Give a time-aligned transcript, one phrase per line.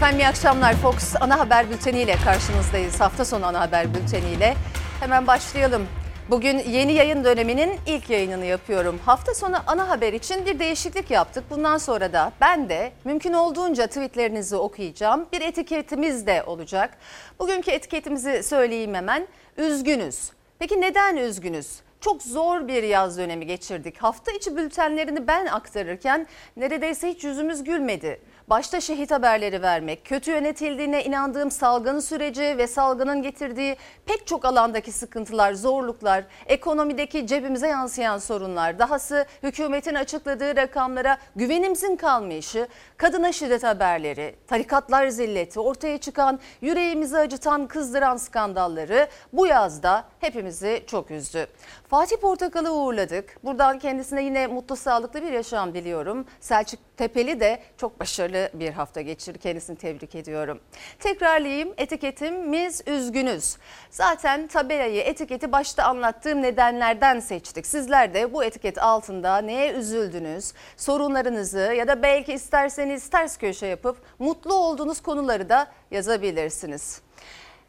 [0.00, 0.74] Efendim iyi akşamlar.
[0.74, 3.00] Fox ana haber bülteniyle karşınızdayız.
[3.00, 4.54] Hafta sonu ana haber bülteniyle.
[5.00, 5.86] Hemen başlayalım.
[6.30, 9.00] Bugün yeni yayın döneminin ilk yayınını yapıyorum.
[9.04, 11.44] Hafta sonu ana haber için bir değişiklik yaptık.
[11.50, 15.26] Bundan sonra da ben de mümkün olduğunca tweetlerinizi okuyacağım.
[15.32, 16.98] Bir etiketimiz de olacak.
[17.38, 19.26] Bugünkü etiketimizi söyleyeyim hemen.
[19.56, 20.30] Üzgünüz.
[20.58, 21.80] Peki neden üzgünüz?
[22.00, 23.98] Çok zor bir yaz dönemi geçirdik.
[23.98, 26.26] Hafta içi bültenlerini ben aktarırken
[26.56, 28.20] neredeyse hiç yüzümüz gülmedi.
[28.50, 34.92] Başta şehit haberleri vermek, kötü yönetildiğine inandığım salgın süreci ve salgının getirdiği pek çok alandaki
[34.92, 44.34] sıkıntılar, zorluklar, ekonomideki cebimize yansıyan sorunlar, dahası hükümetin açıkladığı rakamlara güvenimizin kalmayışı, kadına şiddet haberleri,
[44.46, 51.46] tarikatlar zilleti, ortaya çıkan yüreğimizi acıtan, kızdıran skandalları bu yazda hepimizi çok üzdü.
[51.90, 53.44] Fatih Portakal'ı uğurladık.
[53.44, 56.26] Buradan kendisine yine mutlu sağlıklı bir yaşam diliyorum.
[56.40, 59.38] Selçuk Tepeli de çok başarılı bir hafta geçirdi.
[59.38, 60.60] Kendisini tebrik ediyorum.
[60.98, 63.56] Tekrarlayayım etiketimiz üzgünüz.
[63.90, 67.66] Zaten tabelayı etiketi başta anlattığım nedenlerden seçtik.
[67.66, 73.96] Sizler de bu etiket altında neye üzüldünüz, sorunlarınızı ya da belki isterseniz ters köşe yapıp
[74.18, 77.02] mutlu olduğunuz konuları da yazabilirsiniz.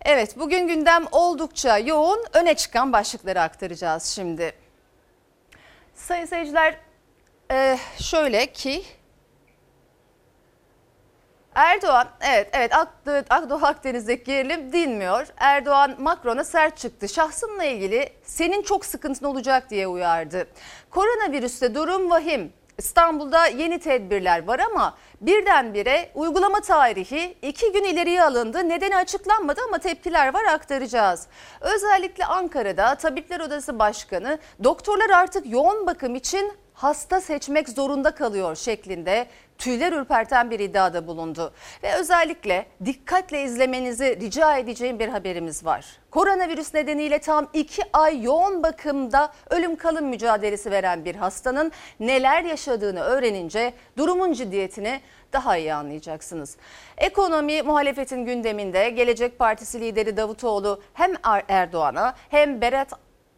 [0.06, 4.54] Evet bugün gündem oldukça yoğun öne çıkan başlıkları aktaracağız şimdi.
[5.96, 6.76] Sayın seyirciler
[7.52, 8.84] e, şöyle ki
[11.56, 12.72] Erdoğan evet evet
[13.50, 15.28] Doğu Akdeniz'deki gerilim dinmiyor.
[15.38, 17.10] Erdoğan Macron'a sert çıktı.
[17.10, 20.48] Şahsınla ilgili senin çok sıkıntın olacak diye uyardı.
[20.90, 22.54] Koronavirüste durum vahim.
[22.78, 28.70] İstanbul'da yeni tedbirler var ama birdenbire uygulama tarihi iki gün ileriye alındı.
[28.70, 31.28] Nedeni açıklanmadı ama tepkiler var aktaracağız.
[31.62, 36.52] Özellikle Ankara'da Tabipler Odası Başkanı doktorlar artık yoğun bakım için
[36.82, 41.54] hasta seçmek zorunda kalıyor şeklinde tüyler ürperten bir iddiada bulundu.
[41.84, 45.86] Ve özellikle dikkatle izlemenizi rica edeceğim bir haberimiz var.
[46.12, 53.02] Koronavirüs nedeniyle tam iki ay yoğun bakımda ölüm kalım mücadelesi veren bir hastanın neler yaşadığını
[53.02, 55.02] öğrenince durumun ciddiyetini
[55.34, 56.58] daha iyi anlayacaksınız.
[56.98, 62.94] Ekonomi muhalefetin gündeminde Gelecek Partisi lideri Davutoğlu hem Er- Erdoğan'a hem Berat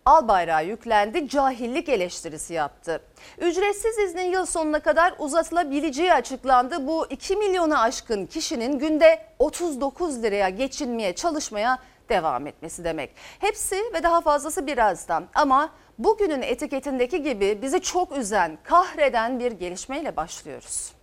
[0.05, 3.01] Albayrak'a yüklendi, cahillik eleştirisi yaptı.
[3.37, 6.87] Ücretsiz iznin yıl sonuna kadar uzatılabileceği açıklandı.
[6.87, 13.11] Bu 2 milyona aşkın kişinin günde 39 liraya geçinmeye çalışmaya devam etmesi demek.
[13.39, 20.15] Hepsi ve daha fazlası birazdan ama bugünün etiketindeki gibi bizi çok üzen, kahreden bir gelişmeyle
[20.15, 20.93] başlıyoruz.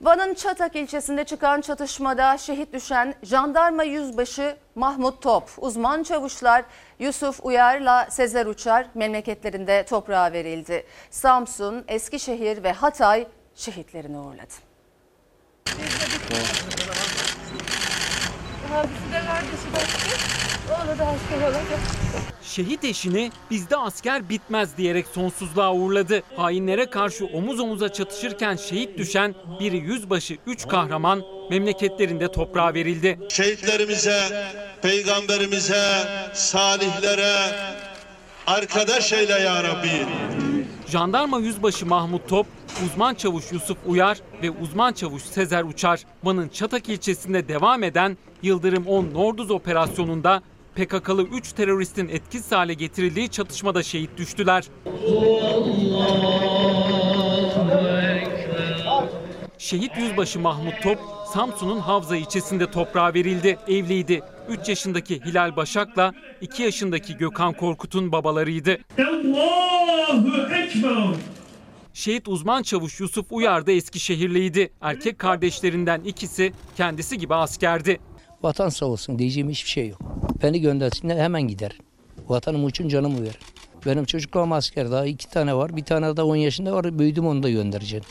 [0.00, 6.64] Van'ın Çatak ilçesinde çıkan çatışmada şehit düşen jandarma yüzbaşı Mahmut Top, uzman çavuşlar
[6.98, 10.86] Yusuf Uyar'la Sezer Uçar memleketlerinde toprağa verildi.
[11.10, 14.54] Samsun, Eskişehir ve Hatay şehitlerini uğurladı.
[18.74, 20.43] Abisi de kardeşi.
[20.68, 21.04] Da
[21.46, 21.62] olacak.
[22.42, 26.22] Şehit eşini bizde asker bitmez diyerek sonsuzluğa uğurladı.
[26.36, 33.18] Hainlere karşı omuz omuza çatışırken şehit düşen biri yüzbaşı üç kahraman memleketlerinde toprağa verildi.
[33.28, 34.46] şehitlerimize,
[34.82, 37.36] peygamberimize, salihlere
[38.46, 40.06] arkadaş eyle ya Rabbi.
[40.86, 42.46] Jandarma yüzbaşı Mahmut Top,
[42.86, 48.86] uzman çavuş Yusuf Uyar ve uzman çavuş Sezer Uçar, Van'ın Çatak ilçesinde devam eden Yıldırım
[48.86, 50.42] 10 Norduz operasyonunda
[50.76, 54.64] PKK'lı 3 teröristin etkisiz hale getirildiği çatışmada şehit düştüler.
[59.58, 60.98] Şehit yüzbaşı Mahmut Top,
[61.32, 63.58] Samsun'un Havza ilçesinde toprağa verildi.
[63.68, 64.22] Evliydi.
[64.48, 68.78] 3 yaşındaki Hilal Başak'la 2 yaşındaki Gökhan Korkut'un babalarıydı.
[71.92, 74.72] Şehit uzman çavuş Yusuf Uyar da Eskişehirliydi.
[74.80, 78.00] Erkek kardeşlerinden ikisi kendisi gibi askerdi.
[78.44, 80.00] Vatan sağ olsun diyeceğim hiçbir şey yok.
[80.42, 81.78] Beni göndersinler hemen gider.
[82.28, 83.38] Vatanım için canımı verir.
[83.86, 85.76] Benim çocuklarım asker daha iki tane var.
[85.76, 86.98] Bir tane daha 10 yaşında var.
[86.98, 88.04] Büyüdüm onu da göndereceğim.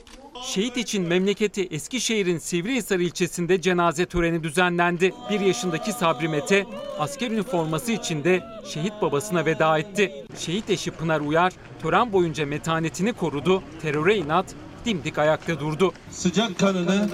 [0.46, 5.14] Şehit için memleketi Eskişehir'in Sivrihisar ilçesinde cenaze töreni düzenlendi.
[5.30, 6.66] 1 yaşındaki Sabri Mete
[7.00, 8.44] asker üniforması içinde
[8.74, 10.12] şehit babasına veda etti.
[10.38, 14.46] Şehit eşi Pınar Uyar tören boyunca metanetini korudu, teröre inat
[14.86, 15.94] dimdik ayakta durdu.
[16.12, 17.10] Sıcak kanını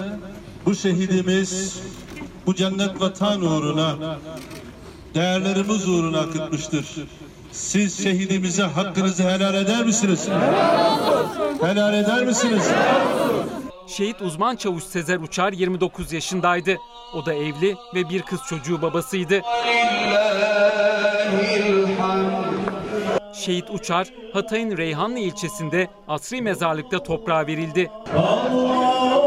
[0.66, 1.82] bu şehidimiz
[2.50, 3.96] bu cennet vatan uğruna
[5.14, 6.86] değerlerimiz uğruna akıtmıştır.
[7.52, 10.28] Siz şehidimize hakkınızı helal eder misiniz?
[11.60, 12.70] Helal eder misiniz?
[13.86, 16.76] Şehit uzman çavuş Sezer Uçar 29 yaşındaydı.
[17.14, 19.40] O da evli ve bir kız çocuğu babasıydı.
[23.34, 27.90] Şehit Uçar, Hatay'ın Reyhanlı ilçesinde asri mezarlıkta toprağa verildi.
[28.16, 29.19] Allahu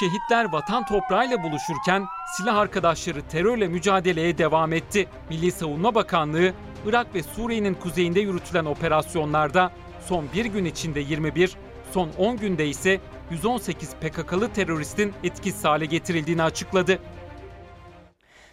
[0.00, 2.06] Şehitler vatan toprağıyla buluşurken
[2.36, 5.08] silah arkadaşları terörle mücadeleye devam etti.
[5.30, 6.52] Milli Savunma Bakanlığı,
[6.86, 9.70] Irak ve Suriye'nin kuzeyinde yürütülen operasyonlarda
[10.08, 11.56] son bir gün içinde 21,
[11.92, 13.00] son 10 günde ise
[13.30, 16.98] 118 PKK'lı teröristin etkisiz hale getirildiğini açıkladı.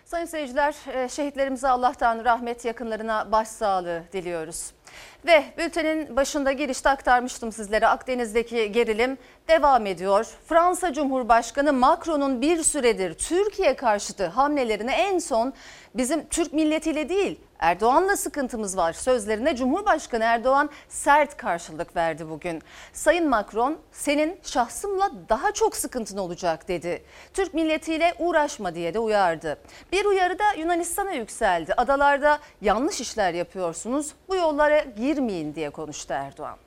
[0.06, 4.72] Sayın seyirciler, e, şehitlerimize Allah'tan rahmet, yakınlarına başsağlığı diliyoruz.
[5.26, 9.18] Ve bültenin başında girişte aktarmıştım sizlere Akdeniz'deki gerilim
[9.48, 10.28] devam ediyor.
[10.46, 15.54] Fransa Cumhurbaşkanı Macron'un bir süredir Türkiye karşıtı hamlelerine en son
[15.96, 22.62] bizim Türk milletiyle değil Erdoğan'la sıkıntımız var sözlerine Cumhurbaşkanı Erdoğan sert karşılık verdi bugün.
[22.94, 27.04] Sayın Macron senin şahsımla daha çok sıkıntın olacak dedi.
[27.34, 29.58] Türk milletiyle uğraşma diye de uyardı.
[29.92, 31.74] Bir uyarı da Yunanistan'a yükseldi.
[31.78, 34.80] Adalarda yanlış işler yapıyorsunuz bu yollara
[35.14, 36.58] girmeyin diye konuştu Erdoğan.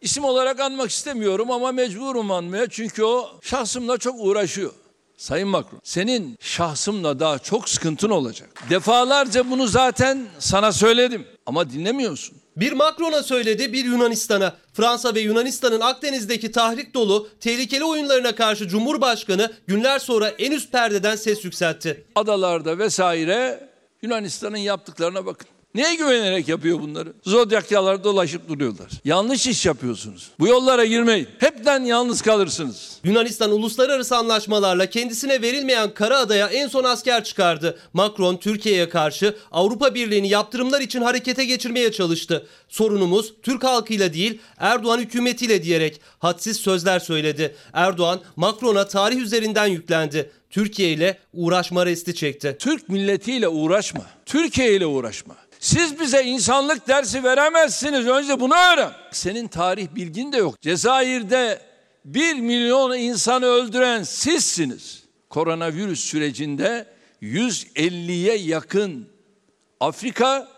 [0.00, 4.72] İsim olarak anmak istemiyorum ama mecburum anmaya çünkü o şahsımla çok uğraşıyor.
[5.16, 8.62] Sayın Macron, senin şahsımla daha çok sıkıntın olacak.
[8.70, 12.36] Defalarca bunu zaten sana söyledim ama dinlemiyorsun.
[12.56, 14.56] Bir Macron'a söyledi, bir Yunanistan'a.
[14.72, 21.16] Fransa ve Yunanistan'ın Akdeniz'deki tahrik dolu tehlikeli oyunlarına karşı Cumhurbaşkanı günler sonra en üst perdeden
[21.16, 22.04] ses yükseltti.
[22.14, 23.68] Adalarda vesaire
[24.02, 25.51] Yunanistan'ın yaptıklarına bakın.
[25.74, 27.12] Neye güvenerek yapıyor bunları?
[27.24, 28.90] Zodyakyalar dolaşıp duruyorlar.
[29.04, 30.30] Yanlış iş yapıyorsunuz.
[30.38, 31.28] Bu yollara girmeyin.
[31.38, 32.98] Hepten yalnız kalırsınız.
[33.04, 37.78] Yunanistan uluslararası anlaşmalarla kendisine verilmeyen Karaada'ya en son asker çıkardı.
[37.92, 42.46] Macron Türkiye'ye karşı Avrupa Birliği'ni yaptırımlar için harekete geçirmeye çalıştı.
[42.68, 47.56] Sorunumuz Türk halkıyla değil Erdoğan hükümetiyle diyerek hadsiz sözler söyledi.
[47.72, 50.30] Erdoğan Macron'a tarih üzerinden yüklendi.
[50.50, 52.56] Türkiye ile uğraşma resti çekti.
[52.58, 54.06] Türk milletiyle uğraşma.
[54.26, 55.41] Türkiye ile uğraşma.
[55.62, 58.06] Siz bize insanlık dersi veremezsiniz.
[58.06, 58.92] Önce bunu öğren.
[59.10, 60.60] Senin tarih bilgin de yok.
[60.60, 61.60] Cezayir'de
[62.04, 65.02] bir milyon insanı öldüren sizsiniz.
[65.28, 66.86] Koronavirüs sürecinde
[67.22, 69.08] 150'ye yakın
[69.80, 70.48] Afrika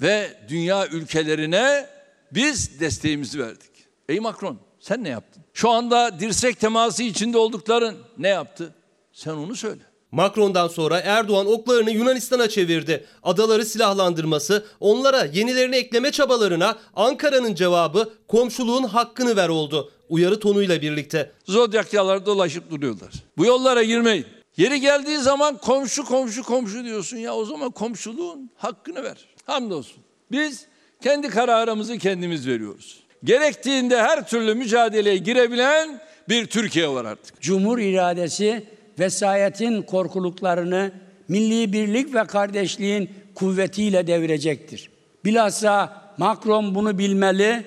[0.00, 1.86] ve dünya ülkelerine
[2.32, 3.70] biz desteğimizi verdik.
[4.08, 5.42] Ey Macron sen ne yaptın?
[5.54, 8.74] Şu anda dirsek teması içinde oldukların ne yaptı?
[9.12, 9.91] Sen onu söyle.
[10.12, 13.04] Macron'dan sonra Erdoğan oklarını Yunanistan'a çevirdi.
[13.22, 19.92] Adaları silahlandırması, onlara yenilerini ekleme çabalarına Ankara'nın cevabı komşuluğun hakkını ver oldu.
[20.08, 21.32] Uyarı tonuyla birlikte.
[21.44, 23.12] Zodyakyalar dolaşıp duruyorlar.
[23.38, 24.26] Bu yollara girmeyin.
[24.56, 29.16] Yeri geldiği zaman komşu komşu komşu diyorsun ya o zaman komşuluğun hakkını ver.
[29.46, 30.02] Hamdolsun.
[30.32, 30.66] Biz
[31.02, 33.02] kendi kararımızı kendimiz veriyoruz.
[33.24, 37.40] Gerektiğinde her türlü mücadeleye girebilen bir Türkiye var artık.
[37.40, 38.64] Cumhur iradesi
[38.98, 40.92] vesayetin korkuluklarını
[41.28, 44.90] milli birlik ve kardeşliğin kuvvetiyle devirecektir.
[45.24, 47.64] Bilhassa Macron bunu bilmeli,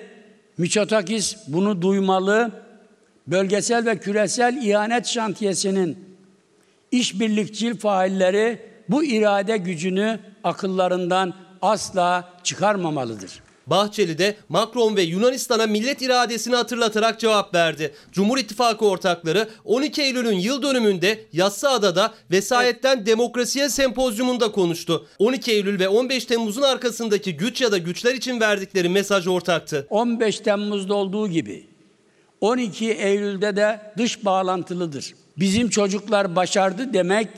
[0.58, 2.50] Mitsotakis bunu duymalı,
[3.26, 5.98] bölgesel ve küresel ihanet şantiyesinin
[6.90, 8.58] işbirlikçil failleri
[8.88, 13.45] bu irade gücünü akıllarından asla çıkarmamalıdır.
[13.66, 17.94] Bahçeli de Macron ve Yunanistan'a millet iradesini hatırlatarak cevap verdi.
[18.12, 25.06] Cumhur İttifakı ortakları 12 Eylül'ün yıl dönümünde Yassıada'da Vesayetten Demokrasiye Sempozyumunda konuştu.
[25.18, 29.86] 12 Eylül ve 15 Temmuz'un arkasındaki güç ya da güçler için verdikleri mesaj ortaktı.
[29.90, 31.66] 15 Temmuz'da olduğu gibi
[32.40, 35.14] 12 Eylül'de de dış bağlantılıdır.
[35.38, 37.28] Bizim çocuklar başardı demek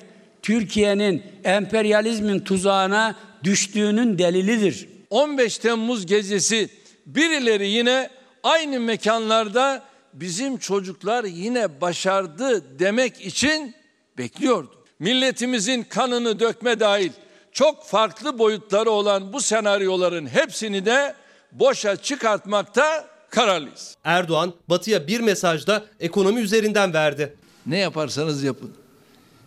[0.43, 4.89] Türkiye'nin emperyalizmin tuzağına düştüğünün delilidir.
[5.11, 6.69] 15 Temmuz gecesi
[7.07, 8.11] birileri yine
[8.43, 13.75] aynı mekanlarda bizim çocuklar yine başardı demek için
[14.19, 14.75] bekliyordu.
[14.99, 17.13] Milletimizin kanını dökme dahil
[17.53, 21.15] çok farklı boyutları olan bu senaryoların hepsini de
[21.53, 23.97] boşa çıkartmakta kararlıyız.
[24.05, 27.37] Erdoğan Batı'ya bir mesajda ekonomi üzerinden verdi.
[27.67, 28.75] Ne yaparsanız yapın.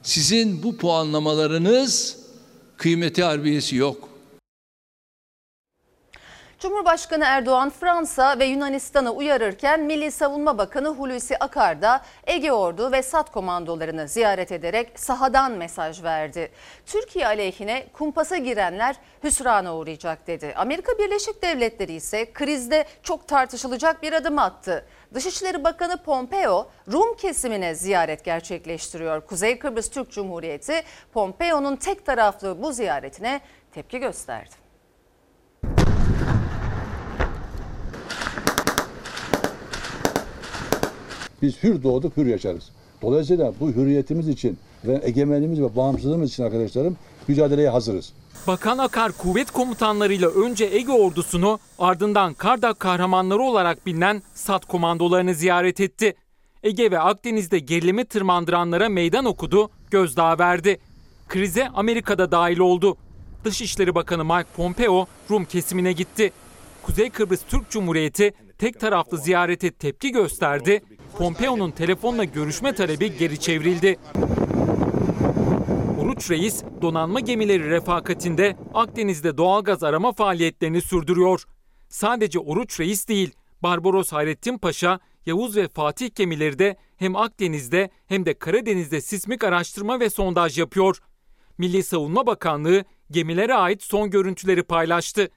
[0.03, 2.18] Sizin bu puanlamalarınız
[2.77, 4.11] kıymeti harbiyesi yok.
[6.62, 13.03] Cumhurbaşkanı Erdoğan Fransa ve Yunanistan'ı uyarırken Milli Savunma Bakanı Hulusi Akar da Ege Ordu ve
[13.03, 16.51] SAT komandolarını ziyaret ederek sahadan mesaj verdi.
[16.86, 20.53] Türkiye aleyhine kumpasa girenler hüsrana uğrayacak dedi.
[20.58, 24.86] Amerika Birleşik Devletleri ise krizde çok tartışılacak bir adım attı.
[25.13, 29.22] Dışişleri Bakanı Pompeo Rum kesimine ziyaret gerçekleştiriyor.
[29.22, 33.41] Kuzey Kıbrıs Türk Cumhuriyeti Pompeo'nun tek taraflı bu ziyaretine
[33.72, 34.62] tepki gösterdi.
[41.41, 42.69] Biz hür doğduk, hür yaşarız.
[43.01, 48.13] Dolayısıyla bu hürriyetimiz için ve egemenliğimiz ve bağımsızlığımız için arkadaşlarım mücadeleye hazırız.
[48.48, 55.79] Bakan Akar kuvvet komutanlarıyla önce Ege ordusunu ardından Kardak kahramanları olarak bilinen SAT komandolarını ziyaret
[55.79, 56.15] etti.
[56.63, 60.79] Ege ve Akdeniz'de gerilimi tırmandıranlara meydan okudu, gözdağı verdi.
[61.27, 62.98] Krize Amerika'da dahil oldu.
[63.45, 66.31] Dışişleri Bakanı Mike Pompeo Rum kesimine gitti.
[66.83, 70.81] Kuzey Kıbrıs Türk Cumhuriyeti tek taraflı ziyarete tepki gösterdi.
[71.18, 74.00] Pompeo'nun telefonla görüşme talebi geri çevrildi.
[76.01, 81.44] Oruç Reis donanma gemileri refakatinde Akdeniz'de doğalgaz arama faaliyetlerini sürdürüyor.
[81.89, 88.25] Sadece Oruç Reis değil, Barbaros Hayrettin Paşa, Yavuz ve Fatih gemileri de hem Akdeniz'de hem
[88.25, 90.98] de Karadeniz'de sismik araştırma ve sondaj yapıyor.
[91.58, 95.30] Milli Savunma Bakanlığı gemilere ait son görüntüleri paylaştı.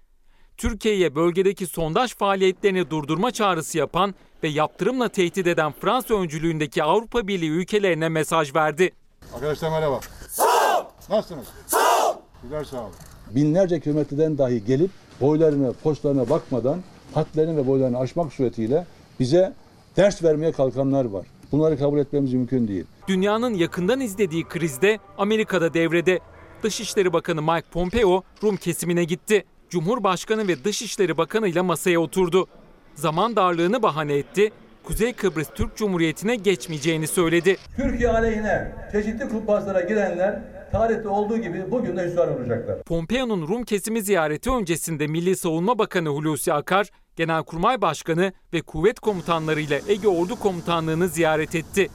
[0.56, 7.50] Türkiye'ye bölgedeki sondaj faaliyetlerini durdurma çağrısı yapan ve yaptırımla tehdit eden Fransa öncülüğündeki Avrupa Birliği
[7.50, 8.92] ülkelerine mesaj verdi.
[9.34, 10.00] Arkadaşlar merhaba.
[10.28, 10.84] Sağ ol.
[11.10, 11.46] Nasılsınız?
[11.66, 12.16] Sağ ol.
[12.42, 12.92] Güzel sağ olun.
[13.30, 16.82] Binlerce kilometreden dahi gelip boylarına, postlarına bakmadan
[17.14, 18.86] hatlarını ve boylarını aşmak suretiyle
[19.20, 19.52] bize
[19.96, 21.26] ders vermeye kalkanlar var.
[21.52, 22.84] Bunları kabul etmemiz mümkün değil.
[23.08, 26.20] Dünyanın yakından izlediği krizde Amerika'da devrede.
[26.62, 29.44] Dışişleri Bakanı Mike Pompeo Rum kesimine gitti.
[29.74, 32.46] Cumhurbaşkanı ve Dışişleri Bakanı ile masaya oturdu.
[32.94, 34.50] Zaman darlığını bahane etti.
[34.84, 37.56] Kuzey Kıbrıs Türk Cumhuriyeti'ne geçmeyeceğini söyledi.
[37.76, 42.82] Türkiye aleyhine çeşitli kumpaslara girenler tarihte olduğu gibi bugün de hüsran olacaklar.
[42.82, 49.80] Pompeo'nun Rum kesimi ziyareti öncesinde Milli Savunma Bakanı Hulusi Akar, Genelkurmay Başkanı ve kuvvet komutanlarıyla
[49.88, 51.88] Ege Ordu Komutanlığı'nı ziyaret etti.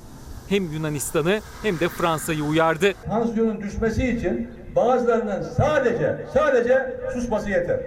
[0.49, 2.93] Hem Yunanistan'ı hem de Fransa'yı uyardı.
[3.05, 7.79] Tansiyonun düşmesi için bazılarının sadece sadece susması yeter.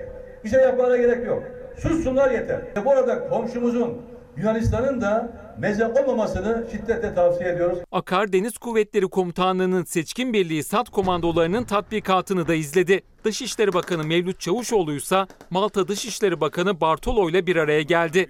[0.44, 1.42] Bir şey yapmalarına gerek yok.
[1.78, 2.60] Sussunlar yeter.
[2.84, 4.02] Bu arada komşumuzun
[4.36, 7.78] Yunanistan'ın da meze olmamasını şiddetle tavsiye ediyoruz.
[7.92, 13.00] Akar Deniz Kuvvetleri Komutanlığı'nın seçkin birliği SAT komandolarının tatbikatını da izledi.
[13.24, 18.28] Dışişleri Bakanı Mevlüt Çavuşoğlu ise Malta Dışişleri Bakanı Bartolo ile bir araya geldi.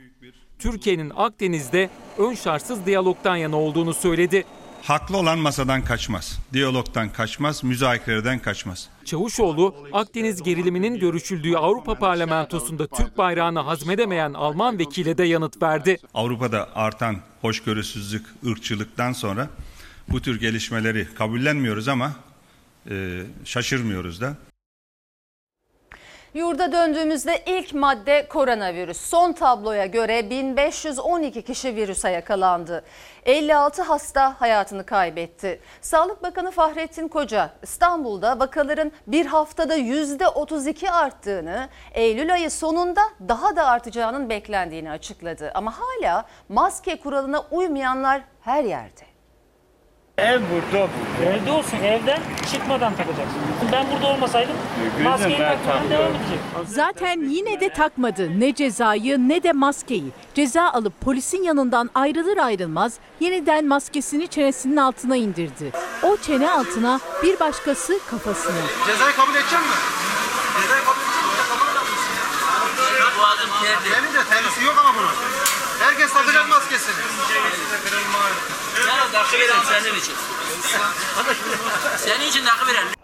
[0.59, 4.45] Türkiye'nin Akdeniz'de ön şartsız diyalogdan yana olduğunu söyledi.
[4.83, 6.39] Haklı olan masadan kaçmaz.
[6.53, 8.89] Diyalogtan kaçmaz, müzakereden kaçmaz.
[9.05, 15.99] Çavuşoğlu, Akdeniz geriliminin görüşüldüğü Avrupa Parlamentosu'nda Türk bayrağını hazmedemeyen Alman vekile de yanıt verdi.
[16.15, 19.49] Avrupa'da artan hoşgörüsüzlük, ırkçılıktan sonra
[20.09, 22.13] bu tür gelişmeleri kabullenmiyoruz ama
[22.91, 24.37] e, şaşırmıyoruz da.
[26.35, 29.01] Yurda döndüğümüzde ilk madde koronavirüs.
[29.01, 32.85] Son tabloya göre 1512 kişi virüse yakalandı.
[33.25, 35.61] 56 hasta hayatını kaybetti.
[35.81, 43.67] Sağlık Bakanı Fahrettin Koca İstanbul'da vakaların bir haftada %32 arttığını, Eylül ayı sonunda daha da
[43.67, 45.51] artacağının beklendiğini açıkladı.
[45.55, 49.12] Ama hala maske kuralına uymayanlar her yerde.
[50.19, 50.89] Ev burada.
[51.25, 51.77] Evde olsun.
[51.77, 52.21] Evden
[52.53, 53.41] çıkmadan takacaksın.
[53.73, 54.57] Ben burada olmasaydım
[55.05, 56.39] maskeyi takmadan devam edecek.
[56.67, 60.13] Zaten yine de takmadı ne cezayı ne de maskeyi.
[60.35, 65.73] Ceza alıp polisin yanından ayrılır ayrılmaz yeniden maskesini çenesinin altına indirdi.
[66.03, 68.55] O çene altına bir başkası kafasına.
[68.87, 69.77] Cezayı kabul edeceğim mi?
[70.63, 71.35] Cezayı kabul edeceğim mi?
[71.49, 72.13] Kafanı yapmışsın
[73.01, 73.07] ya.
[73.19, 73.51] Boğazım.
[73.93, 75.11] Benim de terlisi yok ama bunun.
[75.81, 76.95] Herkes takacak maskesini.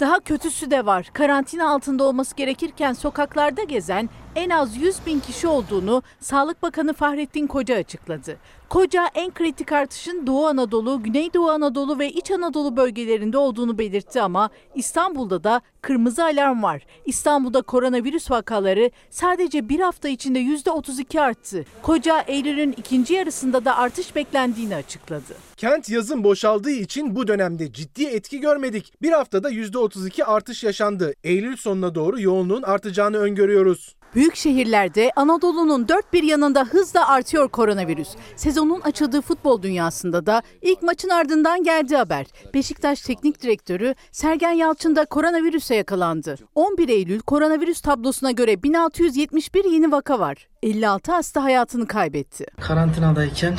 [0.00, 1.06] Daha kötüsü de var.
[1.12, 7.46] Karantina altında olması gerekirken sokaklarda gezen en az 100 bin kişi olduğunu Sağlık Bakanı Fahrettin
[7.46, 8.36] Koca açıkladı.
[8.68, 14.50] Koca en kritik artışın Doğu Anadolu, Güneydoğu Anadolu ve İç Anadolu bölgelerinde olduğunu belirtti ama
[14.74, 16.86] İstanbul'da da kırmızı alarm var.
[17.06, 21.64] İstanbul'da koronavirüs vakaları sadece bir hafta içinde %32 arttı.
[21.82, 25.34] Koca Eylül'ün ikinci yarısında da artış beklendiğini açıkladı.
[25.56, 28.92] Kent yazın boşaldığı için bu dönemde ciddi etki görmedik.
[29.02, 31.14] Bir haftada %32 artış yaşandı.
[31.24, 33.97] Eylül sonuna doğru yoğunluğun artacağını öngörüyoruz.
[34.14, 38.08] Büyük şehirlerde Anadolu'nun dört bir yanında hızla artıyor koronavirüs.
[38.36, 42.26] Sezonun açıldığı futbol dünyasında da ilk maçın ardından geldi haber.
[42.54, 46.36] Beşiktaş Teknik Direktörü Sergen Yalçın da koronavirüse yakalandı.
[46.54, 50.48] 11 Eylül koronavirüs tablosuna göre 1671 yeni vaka var.
[50.62, 52.46] 56 hasta hayatını kaybetti.
[52.60, 53.56] Karantinadayken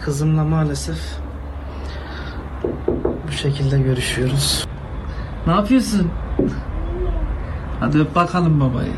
[0.00, 0.98] kızımla maalesef
[3.28, 4.66] bu şekilde görüşüyoruz.
[5.46, 6.10] Ne yapıyorsun?
[7.80, 8.92] Hadi öp bakalım babayı.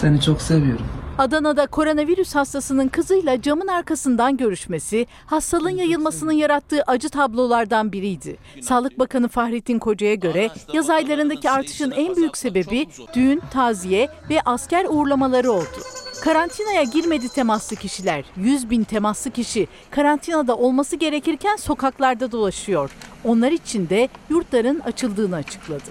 [0.00, 0.86] Seni çok seviyorum.
[1.18, 8.36] Adana'da koronavirüs hastasının kızıyla camın arkasından görüşmesi hastalığın yayılmasının yarattığı acı tablolardan biriydi.
[8.62, 14.86] Sağlık Bakanı Fahrettin Koca'ya göre yaz aylarındaki artışın en büyük sebebi düğün, taziye ve asker
[14.88, 15.78] uğurlamaları oldu.
[16.24, 18.24] Karantinaya girmedi temaslı kişiler.
[18.36, 22.90] 100 bin temaslı kişi karantinada olması gerekirken sokaklarda dolaşıyor.
[23.24, 25.84] Onlar için de yurtların açıldığını açıkladı.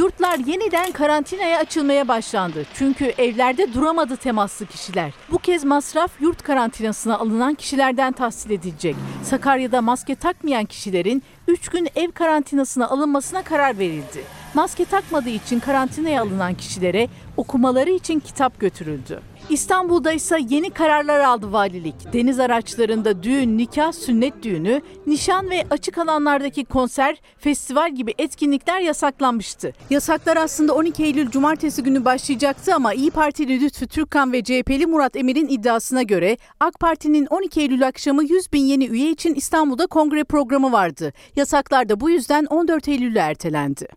[0.00, 2.66] Yurt Yurtlar yeniden karantinaya açılmaya başlandı.
[2.74, 5.12] Çünkü evlerde duramadı temaslı kişiler.
[5.30, 8.96] Bu kez masraf yurt karantinasına alınan kişilerden tahsil edilecek.
[9.22, 14.24] Sakarya'da maske takmayan kişilerin 3 gün ev karantinasına alınmasına karar verildi.
[14.54, 17.08] Maske takmadığı için karantinaya alınan kişilere
[17.40, 19.20] okumaları için kitap götürüldü.
[19.50, 21.94] İstanbul'da ise yeni kararlar aldı valilik.
[22.12, 29.72] Deniz araçlarında düğün, nikah, sünnet düğünü, nişan ve açık alanlardaki konser, festival gibi etkinlikler yasaklanmıştı.
[29.90, 35.16] Yasaklar aslında 12 Eylül Cumartesi günü başlayacaktı ama İyi Partili Lütfü Türkkan ve CHP'li Murat
[35.16, 40.24] Emir'in iddiasına göre AK Parti'nin 12 Eylül akşamı 100 bin yeni üye için İstanbul'da kongre
[40.24, 41.12] programı vardı.
[41.36, 43.88] Yasaklar da bu yüzden 14 Eylül'e ertelendi.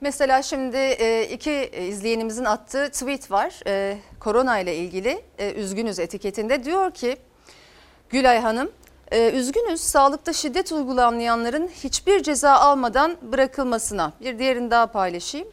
[0.00, 3.60] Mesela şimdi e, iki izleyenimizin attığı tweet var.
[3.66, 6.64] E, korona ile ilgili e, üzgünüz etiketinde.
[6.64, 7.16] Diyor ki
[8.10, 8.70] Gülay Hanım
[9.32, 14.12] üzgünüz sağlıkta şiddet uygulamayanların hiçbir ceza almadan bırakılmasına.
[14.20, 15.48] Bir diğerini daha paylaşayım.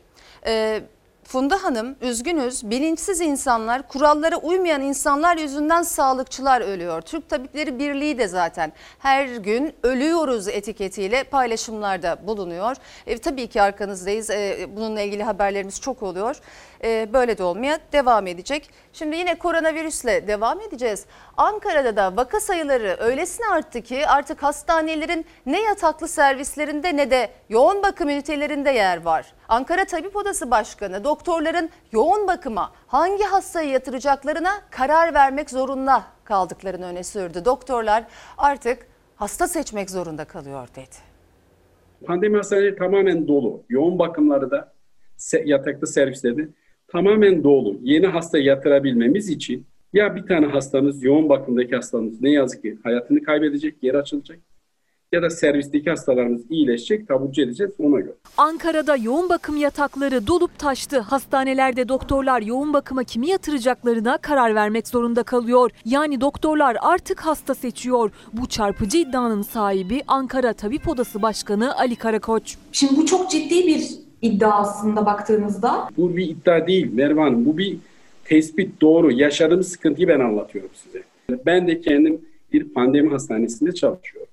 [1.27, 7.01] Funda Hanım üzgünüz bilinçsiz insanlar kurallara uymayan insanlar yüzünden sağlıkçılar ölüyor.
[7.01, 12.75] Türk Tabipleri Birliği de zaten her gün ölüyoruz etiketiyle paylaşımlarda bulunuyor.
[13.07, 16.35] E, tabii ki arkanızdayız e, bununla ilgili haberlerimiz çok oluyor.
[16.83, 18.69] E, böyle de olmaya devam edecek.
[18.93, 21.05] Şimdi yine koronavirüsle devam edeceğiz.
[21.37, 27.83] Ankara'da da vaka sayıları öylesine arttı ki artık hastanelerin ne yataklı servislerinde ne de yoğun
[27.83, 29.33] bakım ünitelerinde yer var.
[29.49, 37.03] Ankara Tabip Odası Başkanı doktorların yoğun bakıma hangi hastayı yatıracaklarına karar vermek zorunda kaldıklarını öne
[37.03, 37.45] sürdü.
[37.45, 38.03] Doktorlar
[38.37, 40.95] artık hasta seçmek zorunda kalıyor dedi.
[42.05, 43.63] Pandemi hastaneleri tamamen dolu.
[43.69, 44.73] Yoğun bakımları da
[45.45, 46.49] yataklı servisleri
[46.87, 47.79] tamamen dolu.
[47.83, 53.23] Yeni hasta yatırabilmemiz için ya bir tane hastamız yoğun bakımdaki hastamız ne yazık ki hayatını
[53.23, 54.39] kaybedecek, yer açılacak
[55.11, 58.15] ya da servisteki hastalarımız iyileşecek, taburcu edeceğiz ona göre.
[58.37, 60.99] Ankara'da yoğun bakım yatakları dolup taştı.
[60.99, 65.71] Hastanelerde doktorlar yoğun bakıma kimi yatıracaklarına karar vermek zorunda kalıyor.
[65.85, 68.11] Yani doktorlar artık hasta seçiyor.
[68.33, 72.55] Bu çarpıcı iddianın sahibi Ankara Tabip Odası Başkanı Ali Karakoç.
[72.71, 75.89] Şimdi bu çok ciddi bir iddia aslında baktığınızda.
[75.97, 77.77] Bu bir iddia değil Merve Hanım, bu bir
[78.25, 79.11] tespit doğru.
[79.11, 81.03] Yaşadığım sıkıntıyı ben anlatıyorum size.
[81.45, 82.21] Ben de kendim
[82.53, 84.31] bir pandemi hastanesinde çalışıyorum.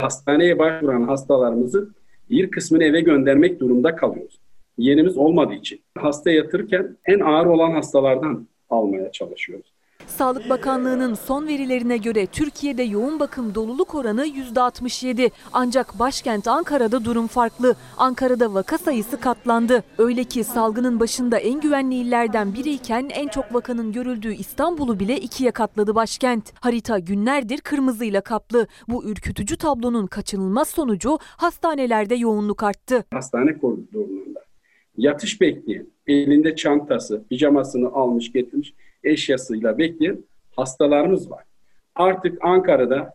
[0.00, 1.94] Hastaneye başvuran hastalarımızın
[2.30, 4.38] bir kısmını eve göndermek durumunda kalıyoruz.
[4.78, 5.80] Yerimiz olmadığı için.
[5.98, 9.71] Hasta yatırırken en ağır olan hastalardan almaya çalışıyoruz.
[10.12, 15.30] Sağlık Bakanlığı'nın son verilerine göre Türkiye'de yoğun bakım doluluk oranı %67.
[15.52, 17.74] Ancak başkent Ankara'da durum farklı.
[17.98, 19.84] Ankara'da vaka sayısı katlandı.
[19.98, 25.50] Öyle ki salgının başında en güvenli illerden biriyken en çok vakanın görüldüğü İstanbul'u bile ikiye
[25.50, 26.52] katladı başkent.
[26.60, 28.66] Harita günlerdir kırmızıyla kaplı.
[28.88, 33.04] Bu ürkütücü tablonun kaçınılmaz sonucu hastanelerde yoğunluk arttı.
[33.10, 34.40] Hastane koridorlarında
[34.96, 40.24] yatış bekleyen, elinde çantası, pijamasını almış getirmiş eşyasıyla bekleyen
[40.56, 41.44] hastalarımız var.
[41.94, 43.14] Artık Ankara'da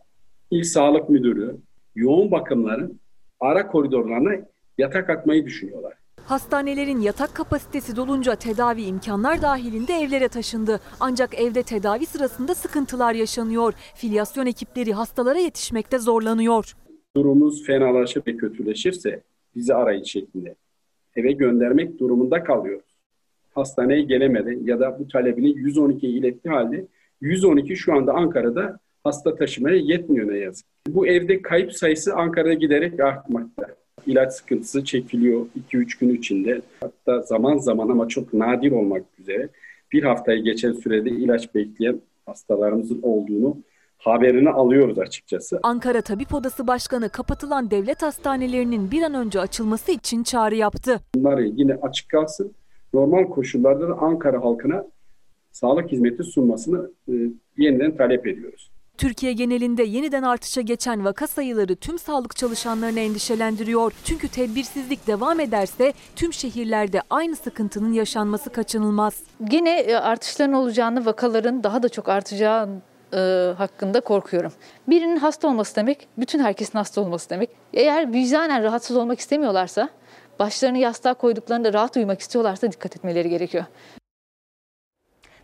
[0.50, 1.56] İl Sağlık Müdürü
[1.94, 3.00] yoğun bakımların
[3.40, 4.32] ara koridorlarına
[4.78, 5.94] yatak atmayı düşünüyorlar.
[6.24, 10.80] Hastanelerin yatak kapasitesi dolunca tedavi imkanlar dahilinde evlere taşındı.
[11.00, 13.72] Ancak evde tedavi sırasında sıkıntılar yaşanıyor.
[13.94, 16.76] Filyasyon ekipleri hastalara yetişmekte zorlanıyor.
[17.16, 19.22] Durumumuz fenalaşır ve kötüleşirse
[19.54, 20.54] bizi arayın şeklinde
[21.16, 22.87] eve göndermek durumunda kalıyoruz.
[23.58, 26.86] Hastaneye gelemeden ya da bu talebini 112'ye ilettiği halde
[27.20, 30.66] 112 şu anda Ankara'da hasta taşımaya yetmiyor ne yazık.
[30.88, 33.66] Bu evde kayıp sayısı Ankara'da giderek artmakta.
[34.06, 36.62] İlaç sıkıntısı çekiliyor 2-3 gün içinde.
[36.80, 39.48] Hatta zaman zaman ama çok nadir olmak üzere
[39.92, 43.56] bir haftayı geçen sürede ilaç bekleyen hastalarımızın olduğunu
[43.98, 45.60] haberini alıyoruz açıkçası.
[45.62, 51.00] Ankara Tabip Odası Başkanı kapatılan devlet hastanelerinin bir an önce açılması için çağrı yaptı.
[51.14, 52.52] Bunlar yine açık kalsın.
[52.94, 54.84] Normal koşullarda da Ankara halkına
[55.52, 57.12] sağlık hizmeti sunmasını e,
[57.56, 58.70] yeniden talep ediyoruz.
[58.98, 63.92] Türkiye genelinde yeniden artışa geçen vaka sayıları tüm sağlık çalışanlarını endişelendiriyor.
[64.04, 69.22] Çünkü tedbirsizlik devam ederse tüm şehirlerde aynı sıkıntının yaşanması kaçınılmaz.
[69.52, 72.68] Yine e, artışların olacağını, vakaların daha da çok artacağı
[73.12, 73.18] e,
[73.58, 74.52] hakkında korkuyorum.
[74.88, 77.50] Birinin hasta olması demek, bütün herkesin hasta olması demek.
[77.74, 79.88] Eğer vicdanen rahatsız olmak istemiyorlarsa,
[80.38, 83.64] başlarını yastığa koyduklarında rahat uyumak istiyorlarsa dikkat etmeleri gerekiyor.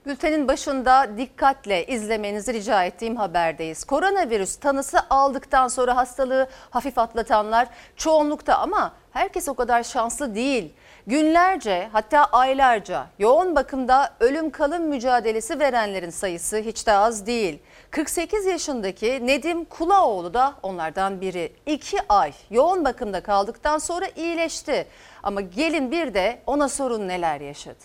[0.06, 3.84] Bültenin başında dikkatle izlemenizi rica ettiğim haberdeyiz.
[3.84, 10.72] Koronavirüs tanısı aldıktan sonra hastalığı hafif atlatanlar çoğunlukta ama herkes o kadar şanslı değil.
[11.06, 17.58] Günlerce hatta aylarca yoğun bakımda ölüm kalım mücadelesi verenlerin sayısı hiç de az değil.
[17.94, 21.52] 48 yaşındaki Nedim Kulaoğlu da onlardan biri.
[21.66, 24.86] 2 ay yoğun bakımda kaldıktan sonra iyileşti.
[25.22, 27.84] Ama gelin bir de ona sorun neler yaşadı.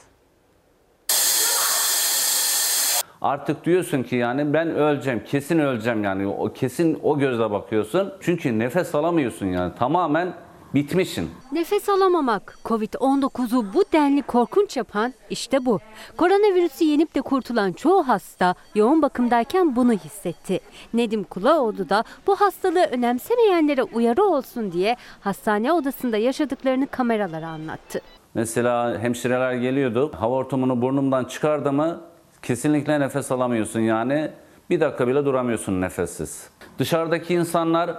[3.22, 6.28] Artık diyorsun ki yani ben öleceğim, kesin öleceğim yani.
[6.28, 8.13] O kesin o gözle bakıyorsun.
[8.22, 9.76] Çünkü nefes alamıyorsun yani.
[9.76, 10.34] Tamamen
[10.74, 11.30] bitmişsin.
[11.52, 15.80] Nefes alamamak, Covid-19'u bu denli korkunç yapan işte bu.
[16.18, 20.60] Koronavirüsü yenip de kurtulan çoğu hasta yoğun bakımdayken bunu hissetti.
[20.94, 28.02] Nedim Kulaoğlu da bu hastalığı önemsemeyenlere uyarı olsun diye hastane odasında yaşadıklarını kameralara anlattı.
[28.34, 30.12] Mesela hemşireler geliyordu.
[30.20, 32.02] Hava ortamını burnumdan çıkardı mı
[32.42, 34.32] kesinlikle nefes alamıyorsun yani.
[34.70, 36.50] Bir dakika bile duramıyorsun nefessiz.
[36.80, 37.96] Dışarıdaki insanlar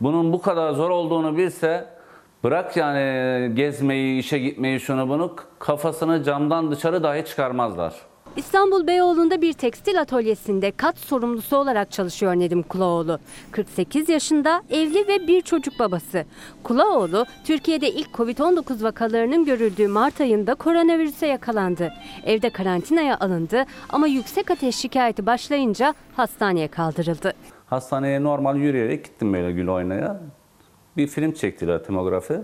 [0.00, 1.97] bunun bu kadar zor olduğunu bilse
[2.44, 7.94] bırak yani gezmeyi, işe gitmeyi şunu bunu kafasını camdan dışarı dahi çıkarmazlar.
[8.36, 13.18] İstanbul Beyoğlu'nda bir tekstil atölyesinde kat sorumlusu olarak çalışıyor Nedim Kulaoğlu.
[13.50, 16.24] 48 yaşında, evli ve bir çocuk babası.
[16.62, 21.92] Kulaoğlu, Türkiye'de ilk Covid-19 vakalarının görüldüğü Mart ayında koronavirüse yakalandı.
[22.24, 27.32] Evde karantinaya alındı ama yüksek ateş şikayeti başlayınca hastaneye kaldırıldı.
[27.66, 30.20] Hastaneye normal yürüyerek gittim böyle gül oynaya.
[30.98, 32.40] Bir film çektiler tomografi.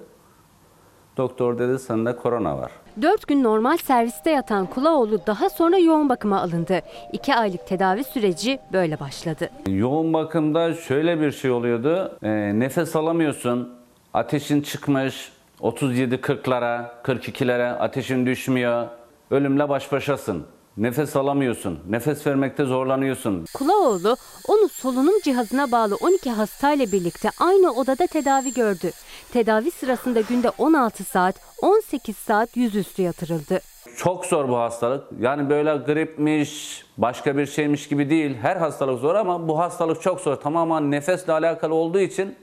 [1.16, 2.70] Doktor dedi sende korona var.
[3.02, 6.80] 4 gün normal serviste yatan Kulaoğlu daha sonra yoğun bakıma alındı.
[7.12, 9.50] 2 aylık tedavi süreci böyle başladı.
[9.68, 12.18] Yoğun bakımda şöyle bir şey oluyordu.
[12.22, 13.74] E, nefes alamıyorsun.
[14.14, 18.86] Ateşin çıkmış 37-40'lara, 42'lere ateşin düşmüyor.
[19.30, 20.46] Ölümle baş başasın.
[20.76, 21.78] Nefes alamıyorsun.
[21.88, 23.44] Nefes vermekte zorlanıyorsun.
[23.54, 24.16] Kulaoğlu
[24.48, 28.90] onu solunum cihazına bağlı 12 hastayla birlikte aynı odada tedavi gördü.
[29.32, 33.60] Tedavi sırasında günde 16 saat, 18 saat yüzüstü yatırıldı.
[33.96, 35.04] Çok zor bu hastalık.
[35.20, 38.36] Yani böyle gripmiş, başka bir şeymiş gibi değil.
[38.42, 40.36] Her hastalık zor ama bu hastalık çok zor.
[40.36, 42.36] Tamamen nefesle alakalı olduğu için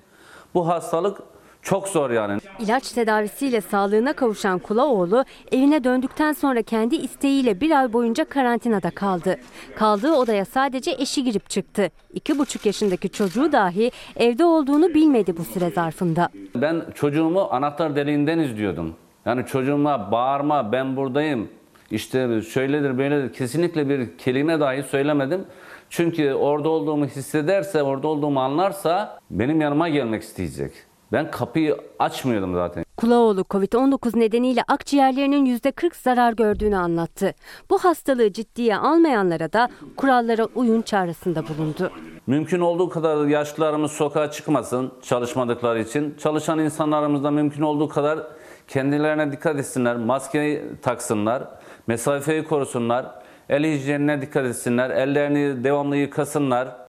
[0.54, 1.18] bu hastalık
[1.62, 2.40] çok zor yani.
[2.60, 9.38] İlaç tedavisiyle sağlığına kavuşan Kulaoğlu evine döndükten sonra kendi isteğiyle bir ay boyunca karantinada kaldı.
[9.76, 11.92] Kaldığı odaya sadece eşi girip çıktı.
[12.14, 16.30] İki buçuk yaşındaki çocuğu dahi evde olduğunu bilmedi bu süre zarfında.
[16.56, 18.96] Ben çocuğumu anahtar deliğinden izliyordum.
[19.26, 21.50] Yani çocuğuma bağırma ben buradayım.
[21.92, 25.46] İşte şöyledir böyledir kesinlikle bir kelime dahi söylemedim.
[25.90, 30.72] Çünkü orada olduğumu hissederse, orada olduğumu anlarsa benim yanıma gelmek isteyecek.
[31.12, 32.86] Ben kapıyı açmıyordum zaten.
[32.98, 37.34] Kulaoğlu Covid-19 nedeniyle akciğerlerinin %40 zarar gördüğünü anlattı.
[37.70, 41.92] Bu hastalığı ciddiye almayanlara da kurallara uyun çağrısında bulundu.
[42.28, 46.16] Mümkün olduğu kadar yaşlılarımız sokağa çıkmasın çalışmadıkları için.
[46.20, 48.20] Çalışan insanlarımız da mümkün olduğu kadar
[48.68, 51.44] kendilerine dikkat etsinler, maskeyi taksınlar,
[51.88, 53.06] mesafeyi korusunlar,
[53.50, 56.81] el hijyenine dikkat etsinler, ellerini devamlı yıkasınlar.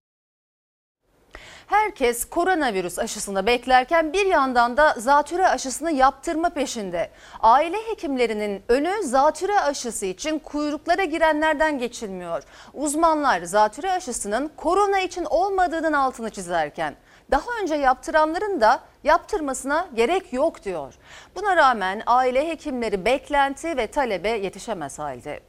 [1.72, 7.10] Herkes koronavirüs aşısını beklerken bir yandan da zatüre aşısını yaptırma peşinde.
[7.40, 12.42] Aile hekimlerinin önü zatüre aşısı için kuyruklara girenlerden geçilmiyor.
[12.74, 16.94] Uzmanlar zatüre aşısının korona için olmadığının altını çizerken
[17.30, 20.94] daha önce yaptıranların da yaptırmasına gerek yok diyor.
[21.36, 25.40] Buna rağmen aile hekimleri beklenti ve talebe yetişemez halde